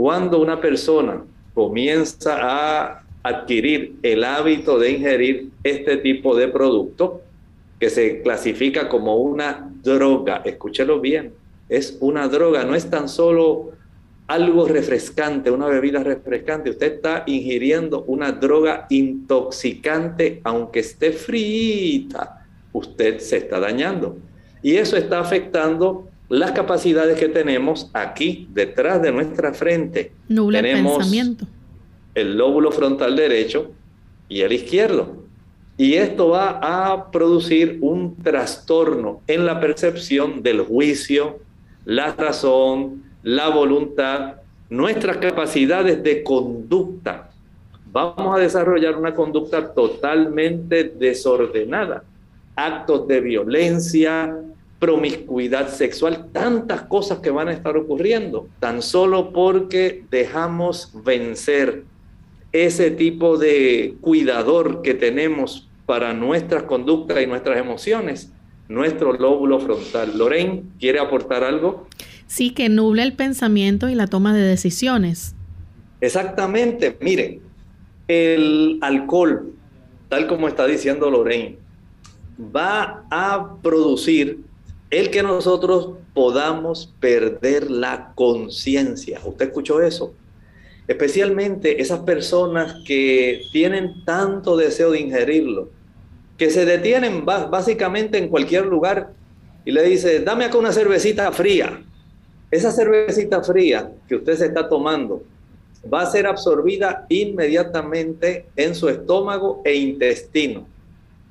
[0.00, 7.22] Cuando una persona comienza a adquirir el hábito de ingerir este tipo de producto,
[7.80, 10.42] que se clasifica como una droga.
[10.44, 11.32] Escúchelo bien,
[11.68, 13.72] es una droga, no es tan solo
[14.28, 16.70] algo refrescante, una bebida refrescante.
[16.70, 24.16] Usted está ingiriendo una droga intoxicante, aunque esté frita, usted se está dañando.
[24.62, 30.12] Y eso está afectando las capacidades que tenemos aquí, detrás de nuestra frente.
[30.28, 31.46] Nubla tenemos el pensamiento.
[32.14, 33.70] El lóbulo frontal derecho
[34.28, 35.28] y el izquierdo.
[35.76, 41.38] Y esto va a producir un trastorno en la percepción del juicio,
[41.84, 44.34] la razón, la voluntad,
[44.68, 47.30] nuestras capacidades de conducta.
[47.90, 52.02] Vamos a desarrollar una conducta totalmente desordenada.
[52.56, 54.36] Actos de violencia,
[54.78, 61.84] promiscuidad sexual, tantas cosas que van a estar ocurriendo, tan solo porque dejamos vencer
[62.52, 68.32] ese tipo de cuidador que tenemos para nuestras conductas y nuestras emociones,
[68.68, 70.16] nuestro lóbulo frontal.
[70.16, 71.86] Lorraine, ¿quiere aportar algo?
[72.26, 75.34] Sí, que nubla el pensamiento y la toma de decisiones.
[76.00, 77.40] Exactamente, miren,
[78.06, 79.52] el alcohol,
[80.08, 81.58] tal como está diciendo Lorraine,
[82.38, 84.47] va a producir
[84.90, 89.20] el que nosotros podamos perder la conciencia.
[89.24, 90.14] ¿Usted escuchó eso?
[90.86, 95.68] Especialmente esas personas que tienen tanto deseo de ingerirlo,
[96.38, 99.12] que se detienen básicamente en cualquier lugar
[99.64, 101.82] y le dice, dame acá una cervecita fría.
[102.50, 105.22] Esa cervecita fría que usted se está tomando
[105.92, 110.66] va a ser absorbida inmediatamente en su estómago e intestino.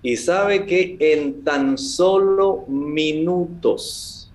[0.08, 4.32] Y sabe que en tan solo minutos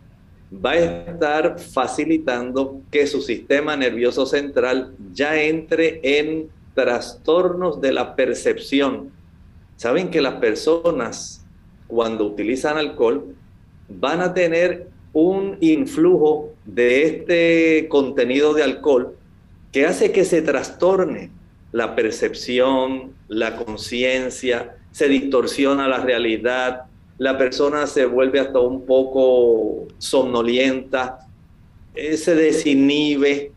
[0.53, 8.15] va a estar facilitando que su sistema nervioso central ya entre en trastornos de la
[8.15, 9.13] percepción.
[9.77, 11.43] Saben que las personas
[11.87, 13.35] cuando utilizan alcohol
[13.89, 19.17] van a tener un influjo de este contenido de alcohol
[19.73, 21.31] que hace que se trastorne
[21.73, 26.83] la percepción, la conciencia, se distorsiona la realidad,
[27.19, 31.27] la persona se vuelve hasta un poco somnolienta,
[31.95, 33.53] eh, se desinhibe,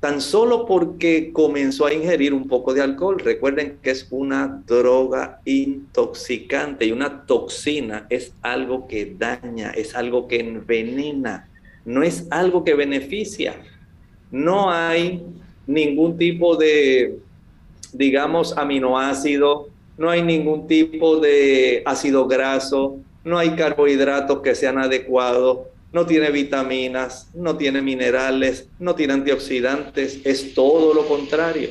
[0.00, 3.18] tan solo porque comenzó a ingerir un poco de alcohol.
[3.18, 10.28] Recuerden que es una droga intoxicante y una toxina es algo que daña, es algo
[10.28, 11.48] que envenena,
[11.84, 13.56] no es algo que beneficia.
[14.30, 15.22] No hay
[15.66, 17.18] ningún tipo de,
[17.92, 19.68] digamos, aminoácido,
[19.98, 26.30] no hay ningún tipo de ácido graso, no hay carbohidratos que sean adecuados, no tiene
[26.30, 31.70] vitaminas, no tiene minerales, no tiene antioxidantes, es todo lo contrario.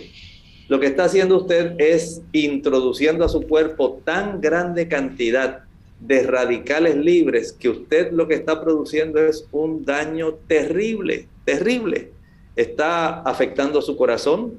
[0.67, 5.63] Lo que está haciendo usted es introduciendo a su cuerpo tan grande cantidad
[6.01, 12.11] de radicales libres que usted lo que está produciendo es un daño terrible, terrible.
[12.57, 14.55] Está afectando su corazón,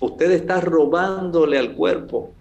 [0.00, 2.35] usted está robándole al cuerpo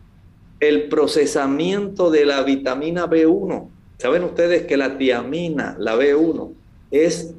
[0.59, 6.51] el procesamiento de la vitamina B1 Saben ustedes que la tiamina, la B1,
[6.91, 7.33] es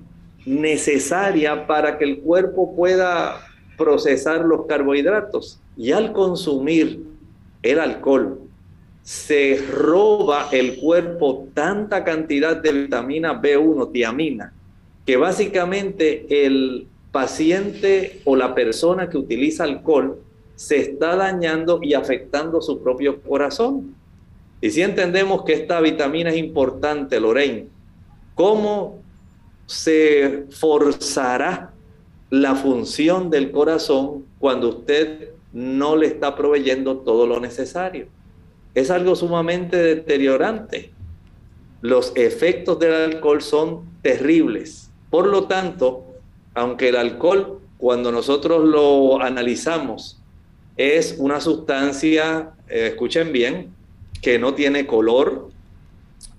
[0.46, 3.40] necesaria para que el cuerpo pueda
[3.76, 5.60] procesar los carbohidratos.
[5.76, 7.02] Y al consumir
[7.62, 8.40] el alcohol,
[9.02, 14.52] se roba el cuerpo tanta cantidad de vitamina B1, tiamina,
[15.04, 20.18] que básicamente el paciente o la persona que utiliza alcohol
[20.56, 23.94] se está dañando y afectando su propio corazón.
[24.60, 27.68] Y si entendemos que esta vitamina es importante, Lorraine,
[28.34, 28.98] ¿cómo
[29.66, 31.72] se forzará
[32.30, 38.08] la función del corazón cuando usted no le está proveyendo todo lo necesario?
[38.74, 40.90] Es algo sumamente deteriorante.
[41.82, 44.90] Los efectos del alcohol son terribles.
[45.10, 46.04] Por lo tanto,
[46.54, 50.22] aunque el alcohol, cuando nosotros lo analizamos,
[50.76, 53.74] es una sustancia, eh, escuchen bien,
[54.20, 55.50] que no tiene color,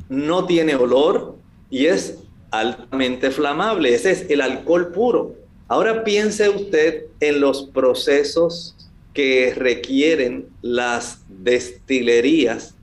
[0.09, 1.35] no tiene olor
[1.69, 2.19] y es
[2.51, 3.93] altamente flamable.
[3.93, 5.35] Ese es el alcohol puro.
[5.67, 8.75] Ahora piense usted en los procesos
[9.13, 12.75] que requieren las destilerías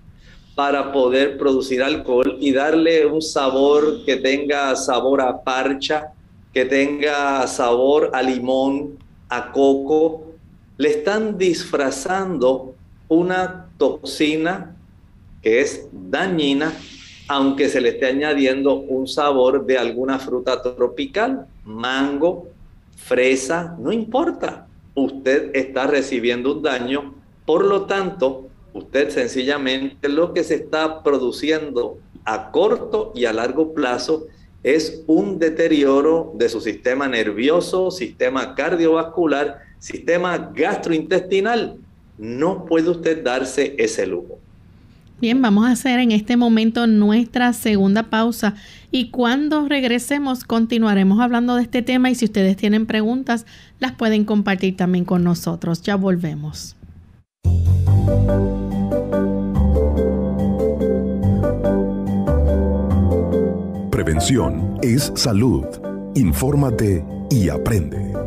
[0.54, 6.12] para poder producir alcohol y darle un sabor que tenga sabor a parcha,
[6.52, 8.98] que tenga sabor a limón,
[9.28, 10.33] a coco.
[10.76, 12.74] Le están disfrazando
[13.08, 14.76] una toxina
[15.42, 16.72] que es dañina,
[17.28, 22.48] aunque se le esté añadiendo un sabor de alguna fruta tropical, mango,
[22.96, 24.66] fresa, no importa.
[24.94, 27.14] Usted está recibiendo un daño,
[27.44, 33.74] por lo tanto, usted sencillamente lo que se está produciendo a corto y a largo
[33.74, 34.26] plazo
[34.62, 41.76] es un deterioro de su sistema nervioso, sistema cardiovascular, sistema gastrointestinal.
[42.16, 44.38] No puede usted darse ese lujo.
[45.20, 48.54] Bien, vamos a hacer en este momento nuestra segunda pausa
[48.90, 53.46] y cuando regresemos continuaremos hablando de este tema y si ustedes tienen preguntas
[53.78, 55.82] las pueden compartir también con nosotros.
[55.82, 56.76] Ya volvemos.
[63.90, 65.64] Prevención es salud.
[66.14, 68.23] Infórmate y aprende.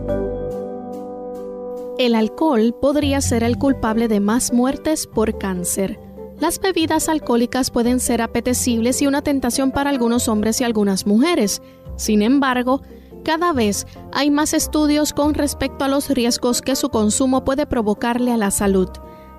[1.98, 6.00] El alcohol podría ser el culpable de más muertes por cáncer.
[6.39, 11.64] Las bebidas alcohólicas pueden ser apetecibles y una tentación para algunos hombres y algunas mujeres.
[11.95, 12.84] Sin embargo,
[13.26, 18.32] cada vez hay más estudios con respecto a los riesgos que su consumo puede provocarle
[18.32, 18.89] a la salud.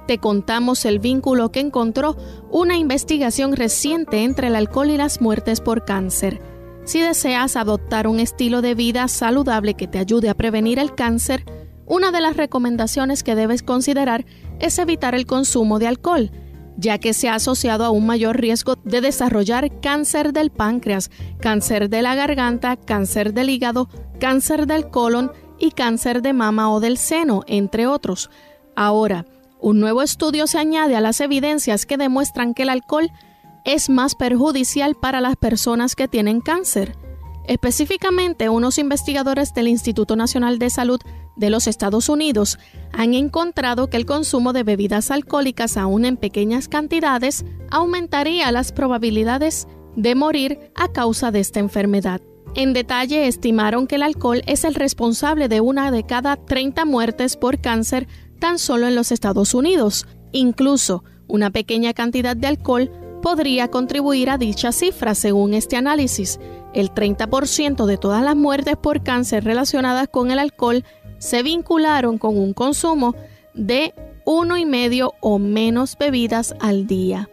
[0.08, 2.16] Te contamos el vínculo que encontró
[2.50, 6.40] una investigación reciente entre el alcohol y las muertes por cáncer.
[6.84, 11.44] Si deseas adoptar un estilo de vida saludable que te ayude a prevenir el cáncer,
[11.88, 14.24] una de las recomendaciones que debes considerar
[14.60, 16.30] es evitar el consumo de alcohol
[16.78, 21.10] ya que se ha asociado a un mayor riesgo de desarrollar cáncer del páncreas,
[21.40, 23.88] cáncer de la garganta, cáncer del hígado,
[24.20, 28.30] cáncer del colon y cáncer de mama o del seno, entre otros.
[28.76, 29.26] Ahora,
[29.60, 33.10] un nuevo estudio se añade a las evidencias que demuestran que el alcohol
[33.64, 36.96] es más perjudicial para las personas que tienen cáncer.
[37.48, 41.00] Específicamente, unos investigadores del Instituto Nacional de Salud
[41.38, 42.58] de los Estados Unidos
[42.92, 49.66] han encontrado que el consumo de bebidas alcohólicas aún en pequeñas cantidades aumentaría las probabilidades
[49.96, 52.20] de morir a causa de esta enfermedad.
[52.54, 57.36] En detalle, estimaron que el alcohol es el responsable de una de cada 30 muertes
[57.36, 58.08] por cáncer
[58.38, 60.06] tan solo en los Estados Unidos.
[60.32, 62.90] Incluso, una pequeña cantidad de alcohol
[63.22, 66.40] podría contribuir a dicha cifra según este análisis.
[66.74, 70.84] El 30% de todas las muertes por cáncer relacionadas con el alcohol
[71.18, 73.14] se vincularon con un consumo
[73.54, 73.94] de
[74.24, 77.28] uno y medio o menos bebidas al día.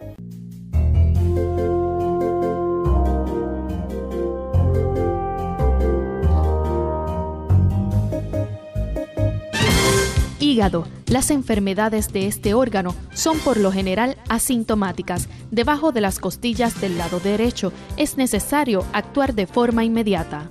[10.40, 10.86] Hígado.
[11.06, 15.28] Las enfermedades de este órgano son por lo general asintomáticas.
[15.50, 20.50] Debajo de las costillas del lado derecho es necesario actuar de forma inmediata.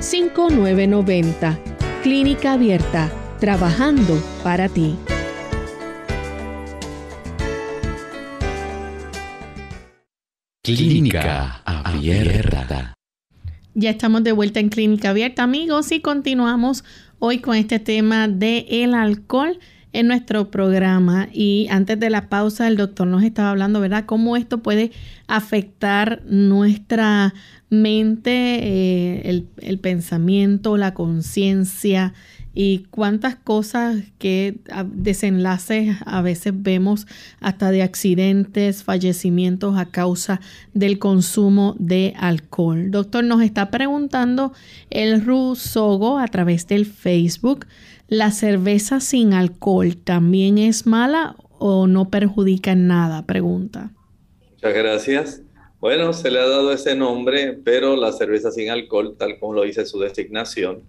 [0.00, 1.58] 5990.
[2.02, 4.94] Clínica Abierta, trabajando para ti.
[10.62, 12.94] Clínica Abierta.
[13.74, 16.84] Ya estamos de vuelta en Clínica Abierta, amigos, y continuamos
[17.18, 19.58] hoy con este tema de el alcohol
[19.98, 21.28] en nuestro programa.
[21.32, 24.92] Y antes de la pausa, el doctor nos estaba hablando, ¿verdad?, cómo esto puede
[25.26, 27.34] afectar nuestra
[27.68, 32.14] mente, eh, el, el, pensamiento, la conciencia
[32.54, 37.06] y cuántas cosas que desenlaces a veces vemos
[37.40, 40.40] hasta de accidentes, fallecimientos a causa
[40.74, 42.90] del consumo de alcohol.
[42.90, 44.52] Doctor, nos está preguntando
[44.90, 47.66] el Rusogo a través del Facebook,
[48.08, 53.26] ¿la cerveza sin alcohol también es mala o no perjudica en nada?
[53.26, 53.92] Pregunta.
[54.52, 55.42] Muchas gracias.
[55.80, 59.62] Bueno, se le ha dado ese nombre, pero la cerveza sin alcohol, tal como lo
[59.62, 60.82] dice su designación,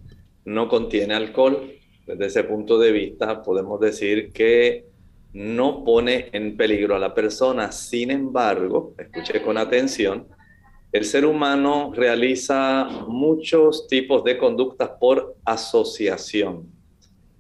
[0.46, 1.74] no contiene alcohol.
[2.08, 4.88] Desde ese punto de vista, podemos decir que
[5.34, 7.72] no pone en peligro a la persona.
[7.72, 10.28] Sin embargo, escuche con atención,
[10.92, 16.79] el ser humano realiza muchos tipos de conductas por asociación.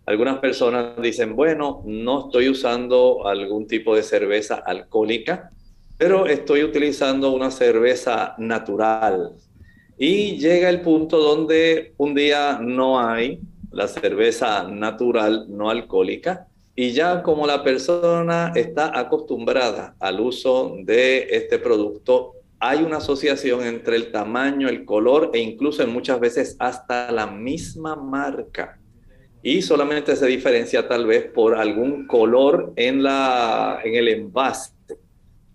[0.09, 5.51] Algunas personas dicen, bueno, no estoy usando algún tipo de cerveza alcohólica,
[5.99, 9.33] pero estoy utilizando una cerveza natural.
[9.99, 13.39] Y llega el punto donde un día no hay
[13.69, 21.27] la cerveza natural no alcohólica y ya como la persona está acostumbrada al uso de
[21.29, 26.55] este producto, hay una asociación entre el tamaño, el color e incluso en muchas veces
[26.57, 28.78] hasta la misma marca.
[29.41, 34.73] Y solamente se diferencia tal vez por algún color en, la, en el envase.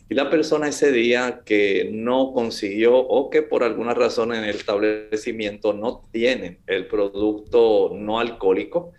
[0.08, 4.56] Y la persona ese día que no consiguió o que por alguna razón en el
[4.56, 8.92] establecimiento no tiene el producto no alcohólico,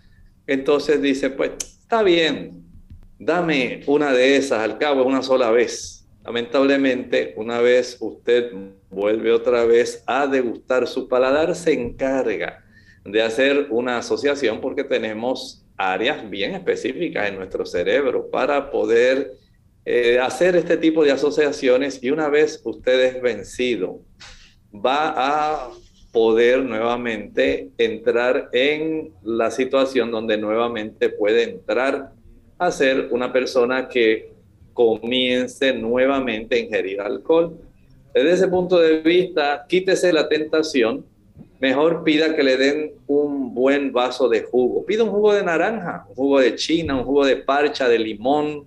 [0.46, 2.64] entonces dice, pues está bien,
[3.18, 6.06] dame una de esas, al cabo una sola vez.
[6.24, 8.52] Lamentablemente, una vez usted
[8.90, 12.65] vuelve otra vez a degustar su paladar, se encarga
[13.06, 19.32] de hacer una asociación porque tenemos áreas bien específicas en nuestro cerebro para poder
[19.84, 24.00] eh, hacer este tipo de asociaciones y una vez usted es vencido,
[24.74, 25.70] va a
[26.12, 32.12] poder nuevamente entrar en la situación donde nuevamente puede entrar
[32.58, 34.32] a ser una persona que
[34.72, 37.58] comience nuevamente a ingerir alcohol.
[38.14, 41.04] Desde ese punto de vista, quítese la tentación
[41.60, 44.84] mejor pida que le den un buen vaso de jugo.
[44.84, 48.66] Pida un jugo de naranja, un jugo de china, un jugo de parcha, de limón.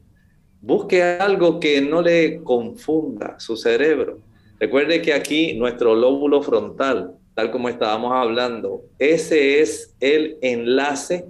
[0.62, 4.20] Busque algo que no le confunda su cerebro.
[4.60, 11.26] Recuerde que aquí nuestro lóbulo frontal, tal como estábamos hablando, ese es el enlace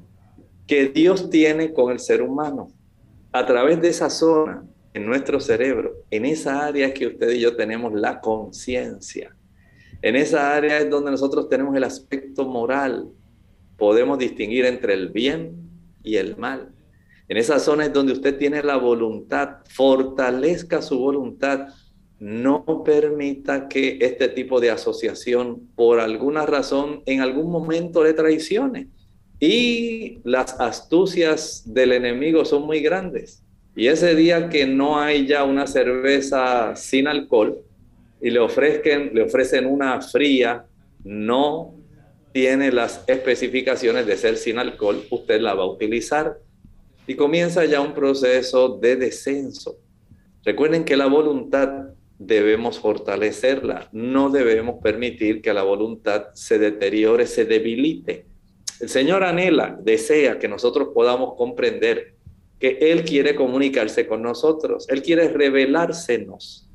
[0.66, 2.70] que Dios tiene con el ser humano.
[3.32, 7.56] A través de esa zona en nuestro cerebro, en esa área que usted y yo
[7.56, 9.36] tenemos la conciencia
[10.02, 13.10] en esa área es donde nosotros tenemos el aspecto moral.
[13.78, 15.56] Podemos distinguir entre el bien
[16.04, 16.70] y el mal.
[17.28, 19.58] En esa zona es donde usted tiene la voluntad.
[19.70, 21.68] Fortalezca su voluntad.
[22.20, 28.88] No permita que este tipo de asociación, por alguna razón, en algún momento le traicione.
[29.40, 33.44] Y las astucias del enemigo son muy grandes.
[33.76, 37.64] Y ese día que no hay ya una cerveza sin alcohol,
[38.22, 38.40] y le,
[39.14, 40.66] le ofrecen una fría,
[41.04, 41.76] no
[42.32, 46.38] tiene las especificaciones de ser sin alcohol, usted la va a utilizar
[47.08, 49.78] y comienza ya un proceso de descenso.
[50.44, 51.90] Recuerden que la voluntad
[52.20, 58.26] debemos fortalecerla, no debemos permitir que la voluntad se deteriore, se debilite.
[58.80, 62.14] El Señor anhela, desea que nosotros podamos comprender
[62.60, 66.69] que Él quiere comunicarse con nosotros, Él quiere revelársenos.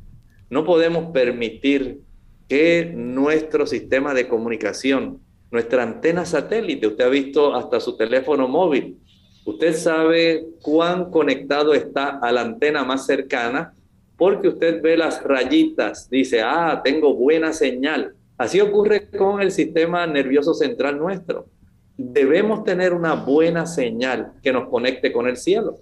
[0.51, 2.01] No podemos permitir
[2.49, 5.21] que nuestro sistema de comunicación,
[5.51, 8.99] nuestra antena satélite, usted ha visto hasta su teléfono móvil,
[9.45, 13.75] usted sabe cuán conectado está a la antena más cercana
[14.17, 18.15] porque usted ve las rayitas, dice, ah, tengo buena señal.
[18.39, 21.47] Así ocurre con el sistema nervioso central nuestro.
[21.97, 25.79] Debemos tener una buena señal que nos conecte con el cielo.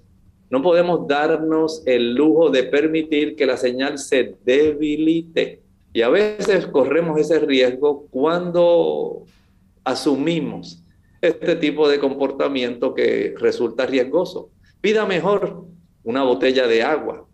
[0.53, 5.63] No podemos darnos el lujo de permitir que la señal se debilite.
[5.95, 9.25] Y a veces corremos ese riesgo cuando
[9.83, 10.85] asumimos
[11.23, 14.51] este tipo de comportamiento que resulta riesgoso.
[14.83, 15.65] Pida mejor
[16.05, 17.27] una botella de agua,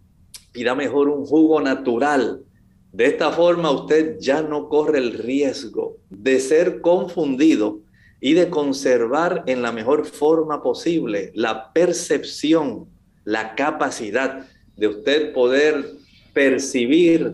[0.53, 2.45] pida mejor un jugo natural.
[2.93, 7.81] De esta forma usted ya no corre el riesgo de ser confundido
[8.21, 12.97] y de conservar en la mejor forma posible la percepción
[13.29, 15.85] la capacidad de usted poder
[16.33, 17.31] percibir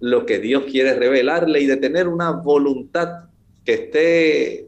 [0.00, 3.26] lo que Dios quiere revelarle y de tener una voluntad
[3.64, 4.66] que esté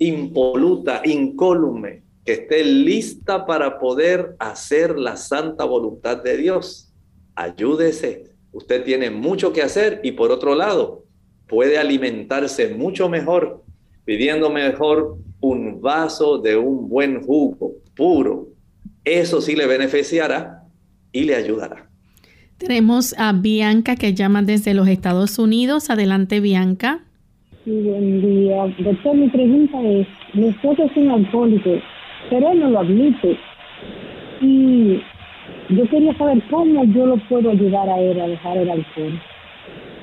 [0.00, 6.92] impoluta, incólume, que esté lista para poder hacer la santa voluntad de Dios.
[7.36, 8.32] Ayúdese.
[8.50, 11.04] Usted tiene mucho que hacer y por otro lado,
[11.46, 13.62] puede alimentarse mucho mejor
[14.04, 18.57] pidiendo mejor un vaso de un buen jugo puro,
[19.08, 20.64] eso sí le beneficiará
[21.12, 21.88] y le ayudará.
[22.58, 25.90] Tenemos a Bianca que llama desde los Estados Unidos.
[25.90, 27.00] Adelante, Bianca.
[27.64, 28.74] Sí, buen día.
[28.78, 31.70] Doctor, mi pregunta es, mi esposo es un alcohólico,
[32.30, 33.38] pero él no lo admite.
[34.40, 35.00] Y
[35.70, 39.20] yo quería saber cómo yo lo puedo ayudar a él a dejar el alcohol.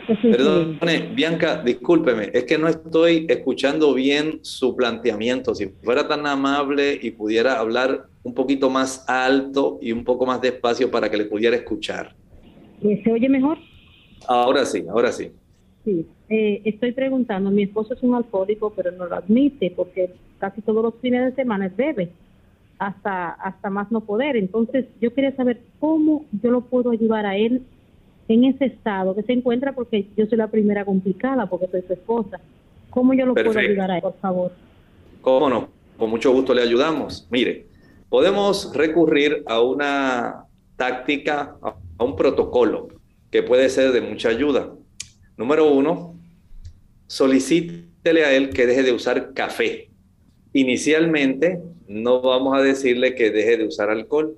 [0.05, 5.55] Perdone, Bianca, discúlpeme, es que no estoy escuchando bien su planteamiento.
[5.55, 10.41] Si fuera tan amable y pudiera hablar un poquito más alto y un poco más
[10.41, 12.13] despacio para que le pudiera escuchar.
[12.81, 13.57] ¿Se oye mejor?
[14.27, 15.31] Ahora sí, ahora sí.
[15.83, 20.61] Sí, eh, estoy preguntando, mi esposo es un alcohólico, pero no lo admite porque casi
[20.61, 22.09] todos los fines de semana bebe
[22.79, 24.35] hasta, hasta más no poder.
[24.35, 27.61] Entonces, yo quería saber cómo yo lo puedo ayudar a él
[28.27, 31.93] en ese estado que se encuentra porque yo soy la primera complicada porque soy su
[31.93, 32.39] esposa.
[32.89, 34.51] ¿Cómo yo lo puedo ayudar a él, por favor?
[35.21, 35.69] ¿Cómo no?
[35.97, 37.27] Con mucho gusto le ayudamos.
[37.29, 37.67] Mire,
[38.09, 40.45] podemos recurrir a una
[40.75, 42.87] táctica, a un protocolo
[43.31, 44.73] que puede ser de mucha ayuda.
[45.37, 46.17] Número uno,
[47.07, 49.89] solicítele a él que deje de usar café.
[50.53, 54.37] inicialmente no vamos a decirle que deje de usar alcohol,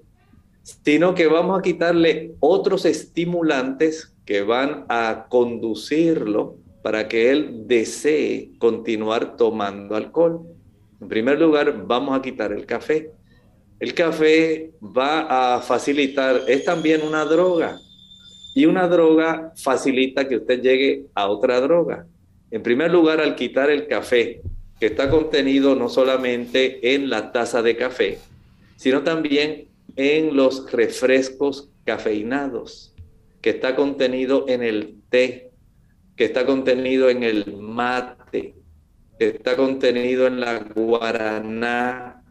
[0.84, 8.52] sino que vamos a quitarle otros estimulantes que van a conducirlo para que él desee
[8.60, 10.42] continuar tomando alcohol.
[11.00, 13.12] En primer lugar, vamos a quitar el café.
[13.80, 17.80] El café va a facilitar, es también una droga,
[18.54, 22.08] y una droga facilita que usted llegue a otra droga.
[22.52, 24.42] En primer lugar, al quitar el café,
[24.80, 28.18] que está contenido no solamente en la taza de café,
[28.76, 29.67] sino también
[29.98, 32.96] en los refrescos cafeinados,
[33.42, 35.52] que está contenido en el té,
[36.16, 38.56] que está contenido en el mate,
[39.20, 42.24] que está contenido en la guaraná,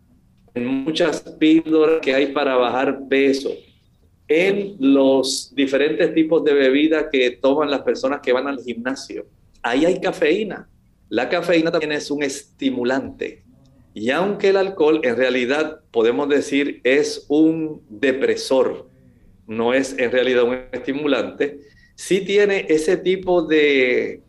[0.55, 3.51] en muchas píldoras que hay para bajar peso,
[4.29, 9.27] en los diferentes tipos de bebidas que toman las personas que van al gimnasio.
[9.63, 10.69] Ahí hay cafeína.
[11.09, 13.45] La cafeína también es un estimulante.
[13.99, 18.91] Y aunque el alcohol en realidad podemos decir es un depresor,
[19.47, 21.61] no es en realidad un estimulante,
[21.95, 24.21] sí tiene ese tipo de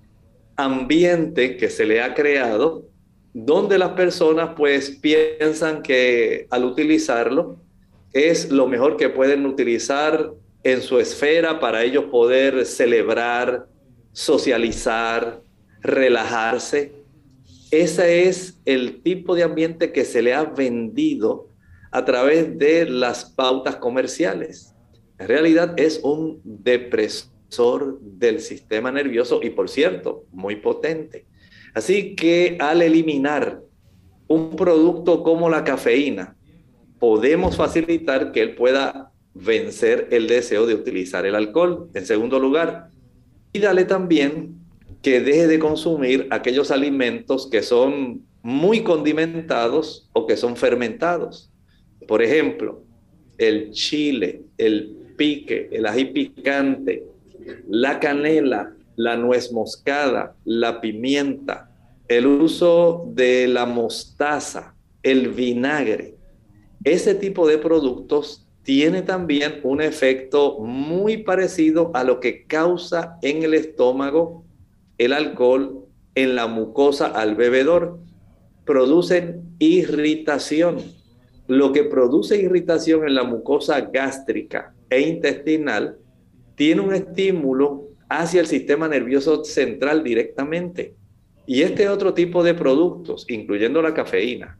[0.56, 2.86] ambiente que se le ha creado
[3.34, 7.58] donde las personas pues piensan que al utilizarlo
[8.14, 10.32] es lo mejor que pueden utilizar
[10.64, 13.68] en su esfera para ellos poder celebrar,
[14.14, 15.42] socializar,
[15.82, 16.97] relajarse.
[17.72, 21.50] Ese es el tipo de ambiente que se le ha vendido
[21.92, 24.74] a través de las pautas comerciales.
[25.20, 31.26] En realidad es un depresor del sistema nervioso y por cierto, muy potente.
[31.74, 33.62] Así que al eliminar
[34.28, 36.38] un producto como la cafeína,
[37.00, 41.90] podemos facilitar que él pueda vencer el deseo de utilizar el alcohol.
[41.94, 42.90] En segundo lugar,
[43.54, 44.57] y dale también
[45.02, 51.52] que deje de consumir aquellos alimentos que son muy condimentados o que son fermentados.
[52.08, 52.84] Por ejemplo,
[53.38, 57.04] el chile, el pique, el ají picante,
[57.68, 61.70] la canela, la nuez moscada, la pimienta,
[62.08, 66.16] el uso de la mostaza, el vinagre.
[66.84, 73.44] Ese tipo de productos tiene también un efecto muy parecido a lo que causa en
[73.44, 74.44] el estómago
[74.98, 75.86] el alcohol
[76.16, 78.00] en la mucosa al bebedor.
[78.66, 80.78] Producen irritación.
[81.48, 85.98] Lo que produce irritación en la mucosa gástrica e intestinal
[86.56, 90.96] tiene un estímulo hacia el sistema nervioso central directamente.
[91.46, 94.60] Y este otro tipo de productos, incluyendo la cafeína,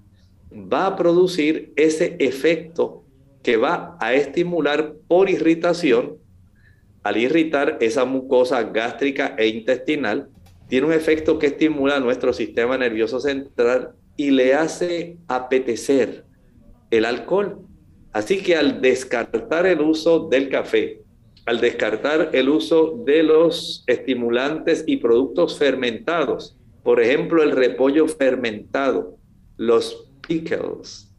[0.54, 3.04] va a producir ese efecto
[3.44, 6.18] que va a estimular por irritación
[7.08, 10.28] al irritar esa mucosa gástrica e intestinal,
[10.68, 16.26] tiene un efecto que estimula nuestro sistema nervioso central y le hace apetecer
[16.92, 17.60] el alcohol.
[18.12, 21.02] Así que al descartar el uso del café,
[21.46, 29.16] al descartar el uso de los estimulantes y productos fermentados, por ejemplo el repollo fermentado,
[29.56, 31.16] los pickles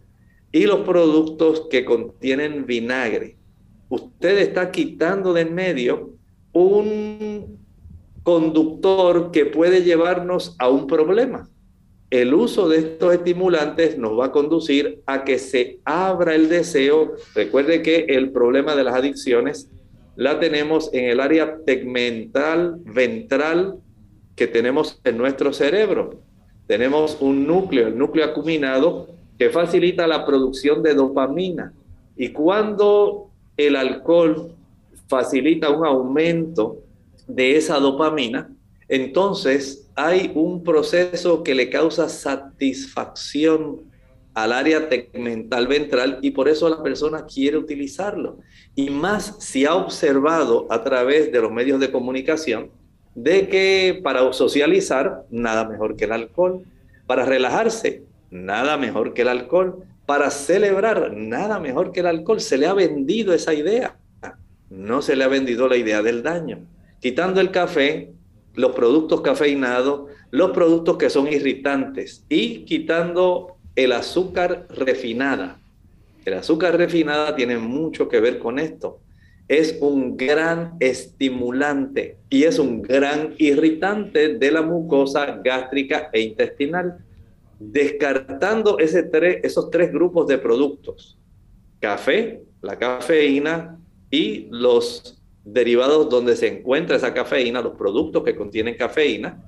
[0.52, 3.37] y los productos que contienen vinagre,
[3.88, 6.10] usted está quitando de en medio
[6.52, 7.58] un
[8.22, 11.48] conductor que puede llevarnos a un problema.
[12.10, 17.14] El uso de estos estimulantes nos va a conducir a que se abra el deseo.
[17.34, 19.70] Recuerde que el problema de las adicciones
[20.16, 23.76] la tenemos en el área tegmental ventral
[24.34, 26.20] que tenemos en nuestro cerebro.
[26.66, 29.08] Tenemos un núcleo, el núcleo acuminado,
[29.38, 31.72] que facilita la producción de dopamina.
[32.16, 33.27] Y cuando
[33.58, 34.54] el alcohol
[35.08, 36.78] facilita un aumento
[37.26, 38.50] de esa dopamina,
[38.88, 43.82] entonces hay un proceso que le causa satisfacción
[44.32, 48.38] al área tegmental ventral y por eso la persona quiere utilizarlo.
[48.74, 52.70] Y más si ha observado a través de los medios de comunicación
[53.16, 56.62] de que para socializar, nada mejor que el alcohol.
[57.06, 62.40] Para relajarse, nada mejor que el alcohol para celebrar nada mejor que el alcohol.
[62.40, 63.98] Se le ha vendido esa idea.
[64.70, 66.60] No se le ha vendido la idea del daño.
[66.98, 68.14] Quitando el café,
[68.54, 75.60] los productos cafeinados, los productos que son irritantes y quitando el azúcar refinada.
[76.24, 79.00] El azúcar refinada tiene mucho que ver con esto.
[79.46, 87.04] Es un gran estimulante y es un gran irritante de la mucosa gástrica e intestinal
[87.58, 89.08] descartando ese
[89.42, 91.18] esos tres grupos de productos,
[91.80, 93.78] café, la cafeína
[94.10, 99.42] y los derivados donde se encuentra esa cafeína, los productos que contienen cafeína,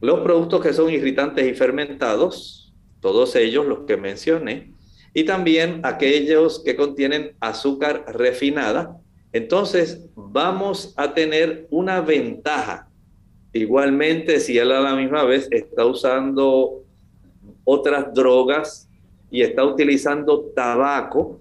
[0.00, 4.72] los productos que son irritantes y fermentados, todos ellos los que mencioné,
[5.12, 8.98] y también aquellos que contienen azúcar refinada.
[9.32, 12.88] Entonces vamos a tener una ventaja.
[13.52, 16.82] Igualmente, si él a la misma vez está usando
[17.64, 18.88] otras drogas
[19.30, 21.40] y está utilizando tabaco,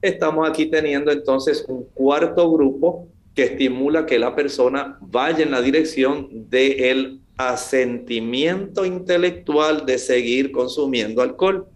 [0.00, 5.62] estamos aquí teniendo entonces un cuarto grupo que estimula que la persona vaya en la
[5.62, 11.66] dirección del asentimiento intelectual de seguir consumiendo alcohol.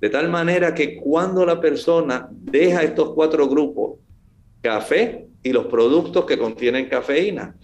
[0.00, 3.98] De tal manera que cuando la persona deja estos cuatro grupos,
[4.60, 7.56] café y los productos que contienen cafeína,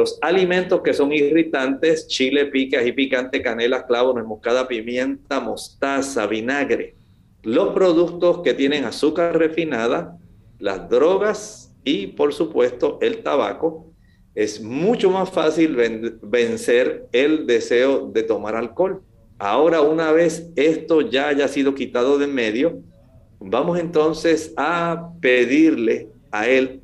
[0.00, 6.26] los alimentos que son irritantes, chile, pica, y picante, canela, clavo, nuez moscada, pimienta, mostaza,
[6.26, 6.96] vinagre,
[7.42, 10.16] los productos que tienen azúcar refinada,
[10.58, 13.92] las drogas y por supuesto el tabaco,
[14.34, 15.76] es mucho más fácil
[16.22, 19.02] vencer el deseo de tomar alcohol.
[19.38, 22.80] Ahora, una vez esto ya haya sido quitado de en medio,
[23.38, 26.80] vamos entonces a pedirle a él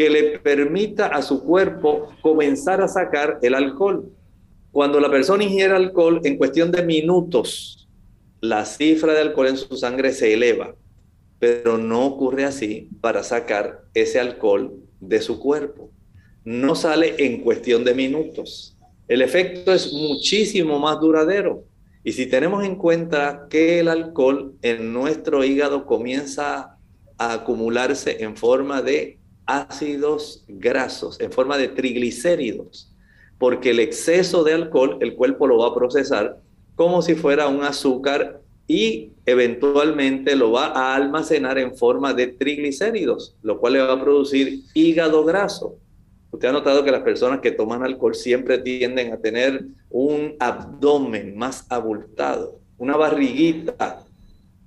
[0.00, 4.10] que le permita a su cuerpo comenzar a sacar el alcohol.
[4.72, 7.86] Cuando la persona ingiere alcohol, en cuestión de minutos,
[8.40, 10.74] la cifra de alcohol en su sangre se eleva,
[11.38, 15.90] pero no ocurre así para sacar ese alcohol de su cuerpo
[16.44, 18.74] no sale en cuestión de minutos.
[19.06, 21.64] El efecto es muchísimo más duradero.
[22.04, 26.78] Y si tenemos en cuenta que el alcohol en nuestro hígado comienza
[27.18, 29.19] a acumularse en forma de
[29.58, 32.92] ácidos grasos, en forma de triglicéridos,
[33.38, 36.40] porque el exceso de alcohol el cuerpo lo va a procesar
[36.76, 43.36] como si fuera un azúcar y eventualmente lo va a almacenar en forma de triglicéridos,
[43.42, 45.76] lo cual le va a producir hígado graso.
[46.30, 51.36] Usted ha notado que las personas que toman alcohol siempre tienden a tener un abdomen
[51.36, 54.04] más abultado, una barriguita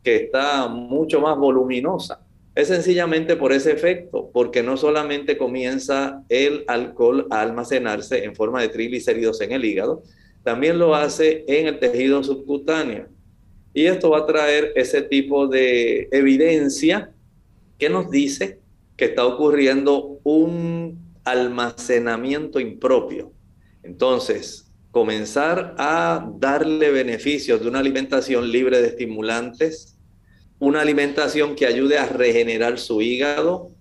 [0.03, 2.19] que está mucho más voluminosa.
[2.55, 8.61] Es sencillamente por ese efecto, porque no solamente comienza el alcohol a almacenarse en forma
[8.61, 10.03] de triglicéridos en el hígado,
[10.43, 13.07] también lo hace en el tejido subcutáneo.
[13.73, 17.11] Y esto va a traer ese tipo de evidencia
[17.79, 18.59] que nos dice
[18.95, 23.31] que está ocurriendo un almacenamiento impropio.
[23.81, 29.92] Entonces, comenzar a darle beneficios de una alimentación libre de estimulantes,
[30.63, 33.71] una alimentación que ayude a regenerar su hígado,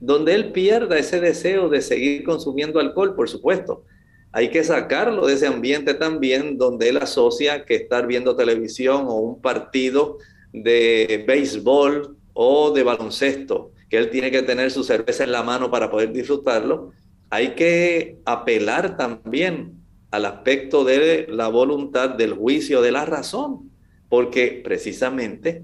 [0.00, 3.84] donde él pierda ese deseo de seguir consumiendo alcohol, por supuesto.
[4.32, 9.20] Hay que sacarlo de ese ambiente también donde él asocia que estar viendo televisión o
[9.20, 10.18] un partido
[10.52, 15.70] de béisbol o de baloncesto que él tiene que tener su cerveza en la mano
[15.70, 16.92] para poder disfrutarlo,
[17.30, 19.74] hay que apelar también
[20.10, 23.70] al aspecto de la voluntad, del juicio, de la razón,
[24.08, 25.62] porque precisamente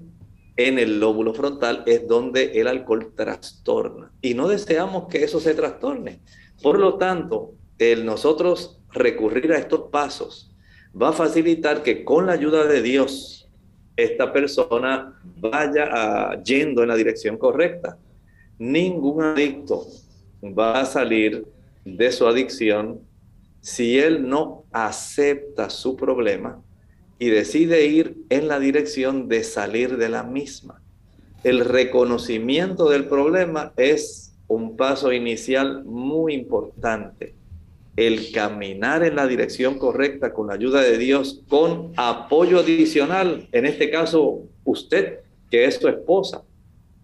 [0.59, 5.53] en el lóbulo frontal es donde el alcohol trastorna y no deseamos que eso se
[5.53, 6.19] trastorne.
[6.61, 10.53] Por lo tanto, el nosotros recurrir a estos pasos
[11.01, 13.49] va a facilitar que con la ayuda de Dios
[13.95, 17.97] esta persona vaya yendo en la dirección correcta
[18.57, 19.87] ningún adicto
[20.43, 21.45] va a salir
[21.85, 22.99] de su adicción
[23.61, 26.61] si él no acepta su problema
[27.19, 30.81] y decide ir en la dirección de salir de la misma.
[31.43, 37.35] El reconocimiento del problema es un paso inicial muy importante.
[37.97, 43.65] El caminar en la dirección correcta con la ayuda de Dios, con apoyo adicional, en
[43.65, 45.19] este caso usted,
[45.51, 46.43] que es su esposa,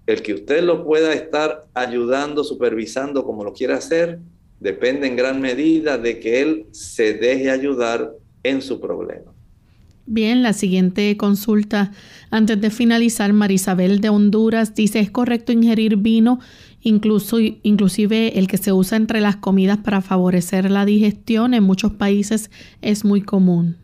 [0.07, 4.19] el que usted lo pueda estar ayudando, supervisando como lo quiera hacer,
[4.61, 8.13] depende en gran medida de que él se deje ayudar
[8.43, 9.34] en su problema.
[10.07, 11.91] Bien, la siguiente consulta,
[12.29, 16.39] antes de finalizar, Marisabel de Honduras dice, ¿es correcto ingerir vino,
[16.81, 21.55] incluso, inclusive el que se usa entre las comidas para favorecer la digestión?
[21.55, 22.51] En muchos países
[22.83, 23.77] es muy común.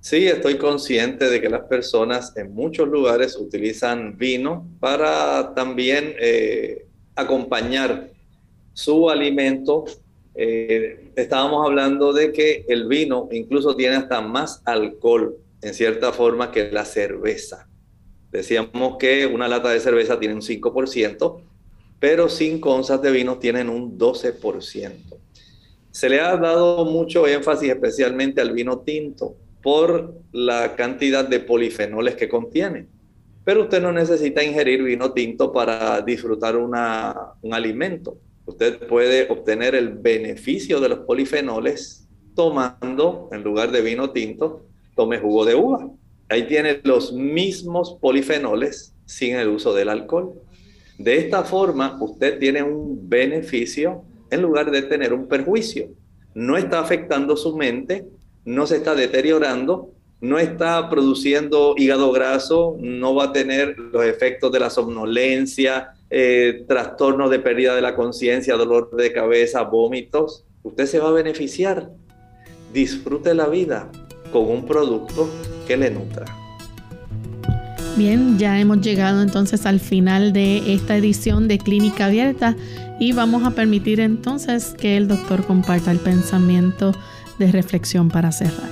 [0.00, 6.84] Sí, estoy consciente de que las personas en muchos lugares utilizan vino para también eh,
[7.16, 8.10] acompañar
[8.74, 9.86] su alimento.
[10.34, 16.52] Eh, estábamos hablando de que el vino incluso tiene hasta más alcohol en cierta forma
[16.52, 17.68] que la cerveza.
[18.30, 21.40] Decíamos que una lata de cerveza tiene un 5%,
[21.98, 24.92] pero 5 onzas de vino tienen un 12%.
[25.90, 32.14] Se le ha dado mucho énfasis especialmente al vino tinto por la cantidad de polifenoles
[32.16, 32.88] que contiene.
[33.44, 38.18] Pero usted no necesita ingerir vino tinto para disfrutar una, un alimento.
[38.44, 45.18] Usted puede obtener el beneficio de los polifenoles tomando, en lugar de vino tinto, tome
[45.18, 45.88] jugo de uva.
[46.28, 50.34] Ahí tiene los mismos polifenoles sin el uso del alcohol.
[50.98, 55.88] De esta forma, usted tiene un beneficio en lugar de tener un perjuicio.
[56.34, 58.06] No está afectando su mente,
[58.44, 59.90] no se está deteriorando,
[60.20, 66.64] no está produciendo hígado graso, no va a tener los efectos de la somnolencia, eh,
[66.66, 70.44] trastornos de pérdida de la conciencia, dolor de cabeza, vómitos.
[70.62, 71.90] Usted se va a beneficiar.
[72.72, 73.90] Disfrute la vida
[74.34, 75.30] con un producto
[75.64, 76.24] que le nutra.
[77.96, 82.56] Bien, ya hemos llegado entonces al final de esta edición de Clínica Abierta
[82.98, 86.92] y vamos a permitir entonces que el doctor comparta el pensamiento
[87.38, 88.70] de reflexión para cerrar.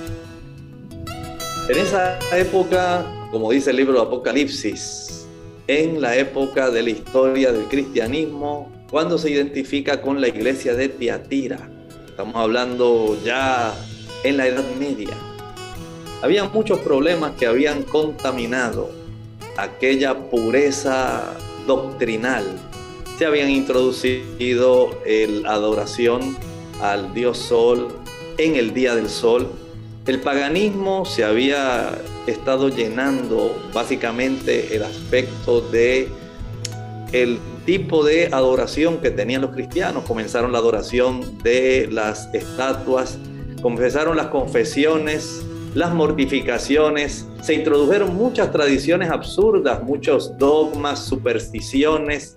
[1.69, 5.25] En esa época, como dice el libro de Apocalipsis,
[5.67, 10.89] en la época de la historia del cristianismo, cuando se identifica con la iglesia de
[10.89, 11.69] Tiatira,
[12.05, 13.73] estamos hablando ya
[14.25, 15.15] en la Edad Media,
[16.23, 18.89] había muchos problemas que habían contaminado
[19.57, 21.33] aquella pureza
[21.67, 22.45] doctrinal.
[23.17, 26.37] Se habían introducido la adoración
[26.81, 27.89] al dios sol
[28.37, 29.49] en el día del sol.
[30.07, 31.91] El paganismo se había
[32.25, 36.07] estado llenando básicamente el aspecto de
[37.11, 40.05] el tipo de adoración que tenían los cristianos.
[40.05, 43.17] Comenzaron la adoración de las estatuas,
[43.61, 45.43] comenzaron las confesiones
[45.75, 52.35] las mortificaciones, se introdujeron muchas tradiciones absurdas, muchos dogmas, supersticiones,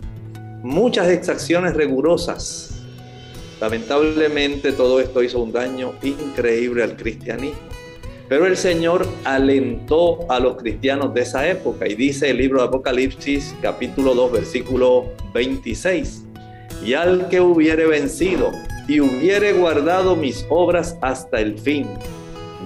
[0.62, 2.82] muchas exacciones rigurosas.
[3.60, 7.58] Lamentablemente todo esto hizo un daño increíble al cristianismo.
[8.28, 12.66] Pero el Señor alentó a los cristianos de esa época y dice el libro de
[12.66, 16.24] Apocalipsis capítulo 2 versículo 26,
[16.84, 18.50] y al que hubiere vencido
[18.88, 21.86] y hubiere guardado mis obras hasta el fin,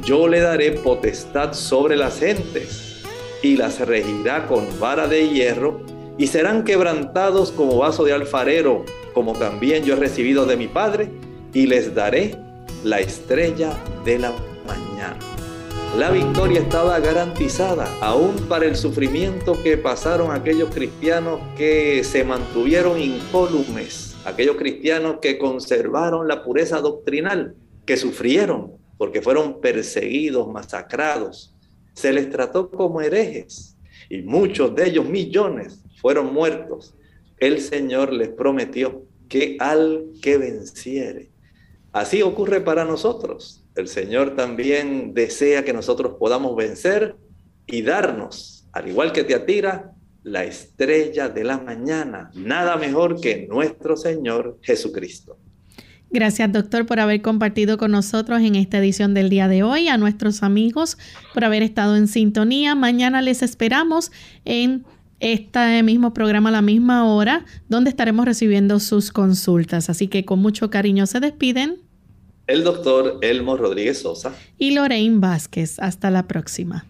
[0.05, 3.03] yo le daré potestad sobre las gentes
[3.43, 5.80] y las regirá con vara de hierro
[6.18, 8.84] y serán quebrantados como vaso de alfarero,
[9.14, 11.11] como también yo he recibido de mi Padre,
[11.55, 12.36] y les daré
[12.84, 13.72] la estrella
[14.05, 14.32] de la
[14.66, 15.18] mañana.
[15.97, 23.01] La victoria estaba garantizada, aún para el sufrimiento que pasaron aquellos cristianos que se mantuvieron
[23.01, 31.55] incólumes, aquellos cristianos que conservaron la pureza doctrinal, que sufrieron porque fueron perseguidos, masacrados.
[31.94, 33.74] Se les trató como herejes
[34.11, 36.94] y muchos de ellos, millones, fueron muertos.
[37.38, 41.30] El Señor les prometió que al que venciere.
[41.92, 43.64] Así ocurre para nosotros.
[43.74, 47.16] El Señor también desea que nosotros podamos vencer
[47.66, 49.94] y darnos, al igual que te atira,
[50.24, 52.30] la estrella de la mañana.
[52.34, 55.38] Nada mejor que nuestro Señor Jesucristo.
[56.12, 59.86] Gracias, doctor, por haber compartido con nosotros en esta edición del día de hoy.
[59.86, 60.98] A nuestros amigos
[61.32, 62.74] por haber estado en sintonía.
[62.74, 64.11] Mañana les esperamos
[64.44, 64.84] en
[65.20, 69.88] este mismo programa a la misma hora, donde estaremos recibiendo sus consultas.
[69.88, 71.78] Así que con mucho cariño se despiden.
[72.48, 74.34] El doctor Elmo Rodríguez Sosa.
[74.58, 75.78] Y Lorraine Vázquez.
[75.78, 76.89] Hasta la próxima.